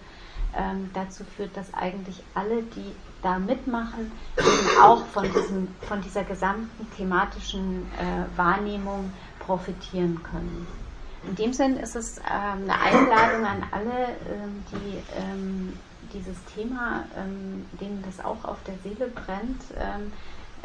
ähm, 0.55 0.89
dazu 0.93 1.23
führt, 1.23 1.55
dass 1.55 1.73
eigentlich 1.73 2.23
alle, 2.33 2.63
die 2.63 2.91
da 3.21 3.39
mitmachen, 3.39 4.11
eben 4.37 4.81
auch 4.81 5.05
von, 5.07 5.23
diesem, 5.25 5.67
von 5.81 6.01
dieser 6.01 6.23
gesamten 6.23 6.87
thematischen 6.95 7.85
äh, 7.97 8.37
Wahrnehmung 8.37 9.11
profitieren 9.45 10.21
können. 10.23 10.67
In 11.27 11.35
dem 11.35 11.53
Sinn 11.53 11.77
ist 11.77 11.95
es 11.95 12.17
ähm, 12.19 12.69
eine 12.69 12.79
Einladung 12.79 13.45
an 13.45 13.63
alle, 13.71 14.15
ähm, 14.29 14.63
die 14.71 15.03
ähm, 15.17 15.73
dieses 16.13 16.37
Thema, 16.53 17.03
denen 17.81 18.01
das 18.05 18.23
auch 18.23 18.45
auf 18.45 18.59
der 18.63 18.77
Seele 18.83 19.09
brennt, 19.09 19.63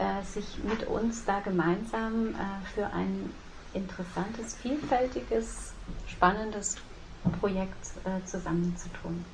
äh, 0.00 0.22
sich 0.24 0.62
mit 0.64 0.86
uns 0.86 1.26
da 1.26 1.40
gemeinsam 1.40 2.28
äh, 2.28 2.66
für 2.74 2.86
ein 2.86 3.30
interessantes, 3.74 4.54
vielfältiges, 4.56 5.72
spannendes 6.06 6.76
Projekt 7.40 7.92
äh, 8.04 8.24
zusammenzutun. 8.24 9.24